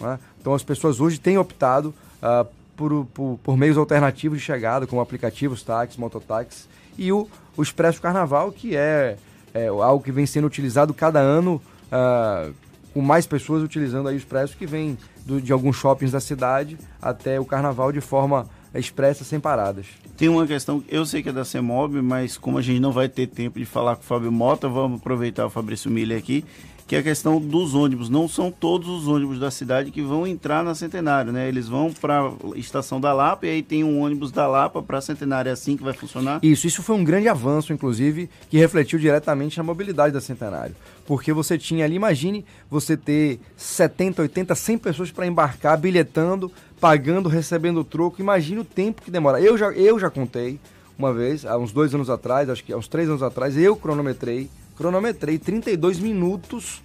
Né? 0.00 0.18
Então 0.40 0.54
as 0.54 0.62
pessoas 0.62 1.00
hoje 1.00 1.18
têm 1.18 1.36
optado 1.38 1.92
uh, 2.22 2.46
por, 2.76 3.04
por, 3.06 3.38
por, 3.42 3.56
meios 3.56 3.76
alternativos 3.76 4.38
de 4.38 4.44
chegada, 4.44 4.86
como 4.86 5.02
aplicativos, 5.02 5.62
táxis, 5.62 5.98
mototáxis, 5.98 6.68
e 6.96 7.12
o, 7.12 7.28
o 7.56 7.62
Expresso 7.62 8.00
Carnaval, 8.00 8.52
que 8.52 8.76
é, 8.76 9.16
é, 9.52 9.66
algo 9.66 10.02
que 10.02 10.12
vem 10.12 10.24
sendo 10.24 10.46
utilizado 10.46 10.94
cada 10.94 11.18
ano, 11.18 11.60
uh, 11.90 12.54
com 12.92 13.00
mais 13.00 13.26
pessoas 13.26 13.62
utilizando 13.62 14.08
aí 14.08 14.16
o 14.16 14.18
Expresso, 14.18 14.56
que 14.56 14.66
vem 14.66 14.98
do, 15.24 15.40
de 15.40 15.52
alguns 15.52 15.76
shoppings 15.76 16.12
da 16.12 16.20
cidade 16.20 16.78
até 17.00 17.38
o 17.38 17.44
Carnaval 17.44 17.92
de 17.92 18.00
forma 18.00 18.48
expressa 18.74 19.24
sem 19.24 19.40
paradas. 19.40 19.86
Tem 20.16 20.28
uma 20.28 20.46
questão, 20.46 20.84
eu 20.88 21.04
sei 21.04 21.22
que 21.22 21.28
é 21.28 21.32
da 21.32 21.44
CEMOB, 21.44 22.00
mas 22.02 22.36
como 22.36 22.58
a 22.58 22.62
gente 22.62 22.78
não 22.78 22.92
vai 22.92 23.08
ter 23.08 23.26
tempo 23.26 23.58
de 23.58 23.64
falar 23.64 23.96
com 23.96 24.02
o 24.02 24.04
Fábio 24.04 24.30
Mota, 24.30 24.68
vamos 24.68 25.00
aproveitar 25.00 25.46
o 25.46 25.50
Fabrício 25.50 25.90
Miller 25.90 26.18
aqui, 26.18 26.44
que 26.90 26.96
é 26.96 26.98
a 26.98 27.02
questão 27.04 27.40
dos 27.40 27.72
ônibus. 27.72 28.10
Não 28.10 28.26
são 28.26 28.50
todos 28.50 28.88
os 28.88 29.06
ônibus 29.06 29.38
da 29.38 29.48
cidade 29.48 29.92
que 29.92 30.02
vão 30.02 30.26
entrar 30.26 30.64
na 30.64 30.74
Centenário, 30.74 31.30
né? 31.30 31.46
Eles 31.46 31.68
vão 31.68 31.92
para 31.92 32.20
a 32.20 32.58
estação 32.58 33.00
da 33.00 33.12
Lapa 33.12 33.46
e 33.46 33.50
aí 33.50 33.62
tem 33.62 33.84
um 33.84 34.00
ônibus 34.00 34.32
da 34.32 34.48
Lapa 34.48 34.82
para 34.82 35.00
Centenário. 35.00 35.50
É 35.50 35.52
assim 35.52 35.76
que 35.76 35.84
vai 35.84 35.92
funcionar? 35.92 36.40
Isso, 36.42 36.66
isso 36.66 36.82
foi 36.82 36.96
um 36.96 37.04
grande 37.04 37.28
avanço, 37.28 37.72
inclusive, 37.72 38.28
que 38.48 38.58
refletiu 38.58 38.98
diretamente 38.98 39.56
na 39.56 39.62
mobilidade 39.62 40.12
da 40.12 40.20
Centenário. 40.20 40.74
Porque 41.06 41.32
você 41.32 41.56
tinha 41.56 41.84
ali, 41.84 41.94
imagine 41.94 42.44
você 42.68 42.96
ter 42.96 43.38
70, 43.56 44.22
80, 44.22 44.52
100 44.52 44.78
pessoas 44.78 45.12
para 45.12 45.28
embarcar, 45.28 45.78
bilhetando, 45.78 46.50
pagando, 46.80 47.28
recebendo 47.28 47.84
troco. 47.84 48.20
Imagine 48.20 48.58
o 48.58 48.64
tempo 48.64 49.02
que 49.02 49.12
demora. 49.12 49.40
Eu 49.40 49.56
já, 49.56 49.70
eu 49.70 49.96
já 49.96 50.10
contei 50.10 50.58
uma 50.98 51.14
vez, 51.14 51.46
há 51.46 51.56
uns 51.56 51.70
dois 51.70 51.94
anos 51.94 52.10
atrás, 52.10 52.50
acho 52.50 52.64
que 52.64 52.72
há 52.72 52.76
uns 52.76 52.88
três 52.88 53.08
anos 53.08 53.22
atrás, 53.22 53.56
eu 53.56 53.76
cronometrei 53.76 54.50
cronometrei 54.80 55.38
32 55.38 55.98
minutos 55.98 56.82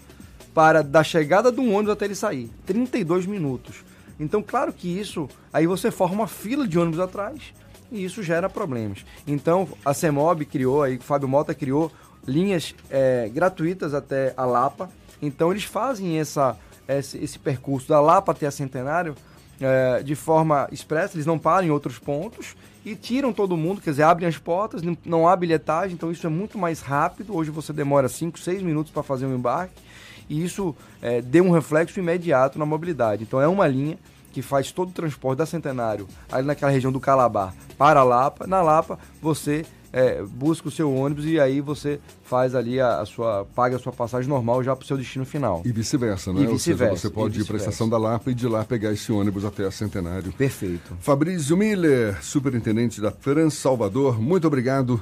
para 0.53 0.83
da 0.83 1.01
chegada 1.01 1.49
do 1.49 1.63
ônibus 1.63 1.93
até 1.93 2.03
ele 2.03 2.13
sair. 2.13 2.51
32 2.65 3.25
minutos. 3.25 3.85
Então, 4.19 4.43
claro 4.43 4.73
que 4.73 4.89
isso, 4.89 5.29
aí 5.51 5.65
você 5.65 5.89
forma 5.89 6.15
uma 6.15 6.27
fila 6.27 6.67
de 6.67 6.77
ônibus 6.77 6.99
atrás 6.99 7.53
e 7.89 8.03
isso 8.03 8.21
gera 8.21 8.49
problemas. 8.49 9.05
Então, 9.25 9.69
a 9.85 9.93
CEMOB 9.93 10.43
criou, 10.43 10.83
aí 10.83 10.97
o 10.97 11.01
Fábio 11.01 11.29
Mota 11.29 11.53
criou 11.53 11.89
linhas 12.27 12.75
é, 12.89 13.29
gratuitas 13.33 13.93
até 13.93 14.33
a 14.35 14.43
Lapa. 14.43 14.89
Então, 15.21 15.51
eles 15.51 15.63
fazem 15.63 16.19
essa, 16.19 16.57
esse, 16.89 17.17
esse 17.17 17.39
percurso 17.39 17.87
da 17.87 18.01
Lapa 18.01 18.33
até 18.33 18.45
a 18.45 18.51
Centenário 18.51 19.15
é, 19.59 20.03
de 20.03 20.15
forma 20.15 20.67
expressa, 20.71 21.15
eles 21.15 21.25
não 21.25 21.39
param 21.39 21.67
em 21.67 21.71
outros 21.71 21.97
pontos 21.97 22.55
e 22.85 22.95
tiram 22.95 23.33
todo 23.33 23.57
mundo, 23.57 23.81
quer 23.81 23.91
dizer, 23.91 24.03
abrem 24.03 24.27
as 24.27 24.37
portas, 24.37 24.81
não 25.03 25.27
há 25.27 25.35
bilhetagem, 25.35 25.95
então 25.95 26.11
isso 26.11 26.25
é 26.27 26.29
muito 26.29 26.57
mais 26.57 26.81
rápido. 26.81 27.35
Hoje 27.35 27.49
você 27.49 27.73
demora 27.73 28.07
5, 28.07 28.37
6 28.37 28.61
minutos 28.61 28.91
para 28.91 29.01
fazer 29.01 29.25
um 29.25 29.35
embarque 29.35 29.73
e 30.29 30.43
isso 30.43 30.75
é, 31.01 31.21
deu 31.21 31.43
um 31.45 31.51
reflexo 31.51 31.99
imediato 31.99 32.59
na 32.59 32.65
mobilidade. 32.65 33.23
Então 33.23 33.41
é 33.41 33.47
uma 33.47 33.67
linha 33.67 33.97
que 34.31 34.41
faz 34.41 34.71
todo 34.71 34.89
o 34.89 34.91
transporte 34.91 35.37
da 35.39 35.45
Centenário 35.45 36.07
ali 36.29 36.45
naquela 36.45 36.71
região 36.71 36.91
do 36.91 36.99
Calabar 36.99 37.53
para 37.77 38.01
a 38.01 38.03
Lapa. 38.03 38.45
Na 38.45 38.61
Lapa 38.61 38.99
você 39.21 39.65
é, 39.95 40.21
busca 40.21 40.67
o 40.67 40.71
seu 40.71 40.93
ônibus 40.93 41.23
e 41.23 41.39
aí 41.39 41.61
você 41.61 42.01
faz 42.21 42.53
ali 42.53 42.81
a, 42.81 42.99
a 42.99 43.05
sua 43.05 43.45
paga 43.55 43.77
a 43.77 43.79
sua 43.79 43.93
passagem 43.93 44.29
normal 44.29 44.61
já 44.61 44.75
para 44.75 44.83
o 44.83 44.85
seu 44.85 44.97
destino 44.97 45.25
final. 45.25 45.61
E 45.63 45.71
vice-versa, 45.71 46.33
né? 46.33 46.41
E 46.41 46.47
vice-versa. 46.47 46.97
você 46.97 47.09
pode 47.09 47.39
ir 47.39 47.45
para 47.45 47.55
a 47.55 47.59
estação 47.59 47.87
da 47.87 47.97
Lapa 47.97 48.29
e 48.29 48.33
de 48.33 48.45
lá 48.45 48.65
pegar 48.65 48.91
esse 48.91 49.09
ônibus 49.13 49.45
até 49.45 49.63
a 49.65 49.71
Centenário. 49.71 50.33
Perfeito. 50.33 50.97
Fabrício 50.99 51.55
Miller, 51.55 52.21
superintendente 52.21 52.99
da 52.99 53.09
Trans 53.09 53.53
Salvador, 53.53 54.21
muito 54.21 54.45
obrigado 54.45 55.01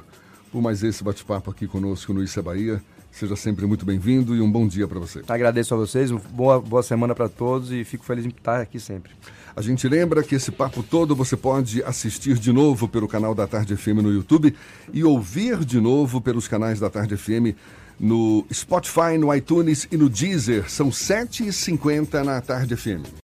por 0.52 0.62
mais 0.62 0.84
esse 0.84 1.02
bate-papo 1.02 1.50
aqui 1.50 1.66
conosco 1.66 2.12
no 2.12 2.22
Isa 2.22 2.40
Bahia. 2.40 2.80
Seja 3.14 3.36
sempre 3.36 3.64
muito 3.64 3.86
bem-vindo 3.86 4.34
e 4.34 4.40
um 4.40 4.50
bom 4.50 4.66
dia 4.66 4.88
para 4.88 4.98
você. 4.98 5.22
Agradeço 5.28 5.72
a 5.72 5.76
vocês, 5.76 6.10
boa, 6.10 6.60
boa 6.60 6.82
semana 6.82 7.14
para 7.14 7.28
todos 7.28 7.70
e 7.70 7.84
fico 7.84 8.04
feliz 8.04 8.26
em 8.26 8.28
estar 8.28 8.60
aqui 8.60 8.80
sempre. 8.80 9.12
A 9.54 9.62
gente 9.62 9.88
lembra 9.88 10.20
que 10.20 10.34
esse 10.34 10.50
papo 10.50 10.82
todo 10.82 11.14
você 11.14 11.36
pode 11.36 11.80
assistir 11.84 12.36
de 12.36 12.52
novo 12.52 12.88
pelo 12.88 13.06
canal 13.06 13.32
da 13.32 13.46
Tarde 13.46 13.76
FM 13.76 14.02
no 14.02 14.12
YouTube 14.12 14.52
e 14.92 15.04
ouvir 15.04 15.64
de 15.64 15.80
novo 15.80 16.20
pelos 16.20 16.48
canais 16.48 16.80
da 16.80 16.90
Tarde 16.90 17.16
FM 17.16 17.56
no 18.00 18.44
Spotify, 18.52 19.16
no 19.16 19.32
iTunes 19.32 19.86
e 19.92 19.96
no 19.96 20.08
Deezer. 20.10 20.68
São 20.68 20.90
7h50 20.90 22.24
na 22.24 22.40
Tarde 22.40 22.74
FM. 22.74 23.23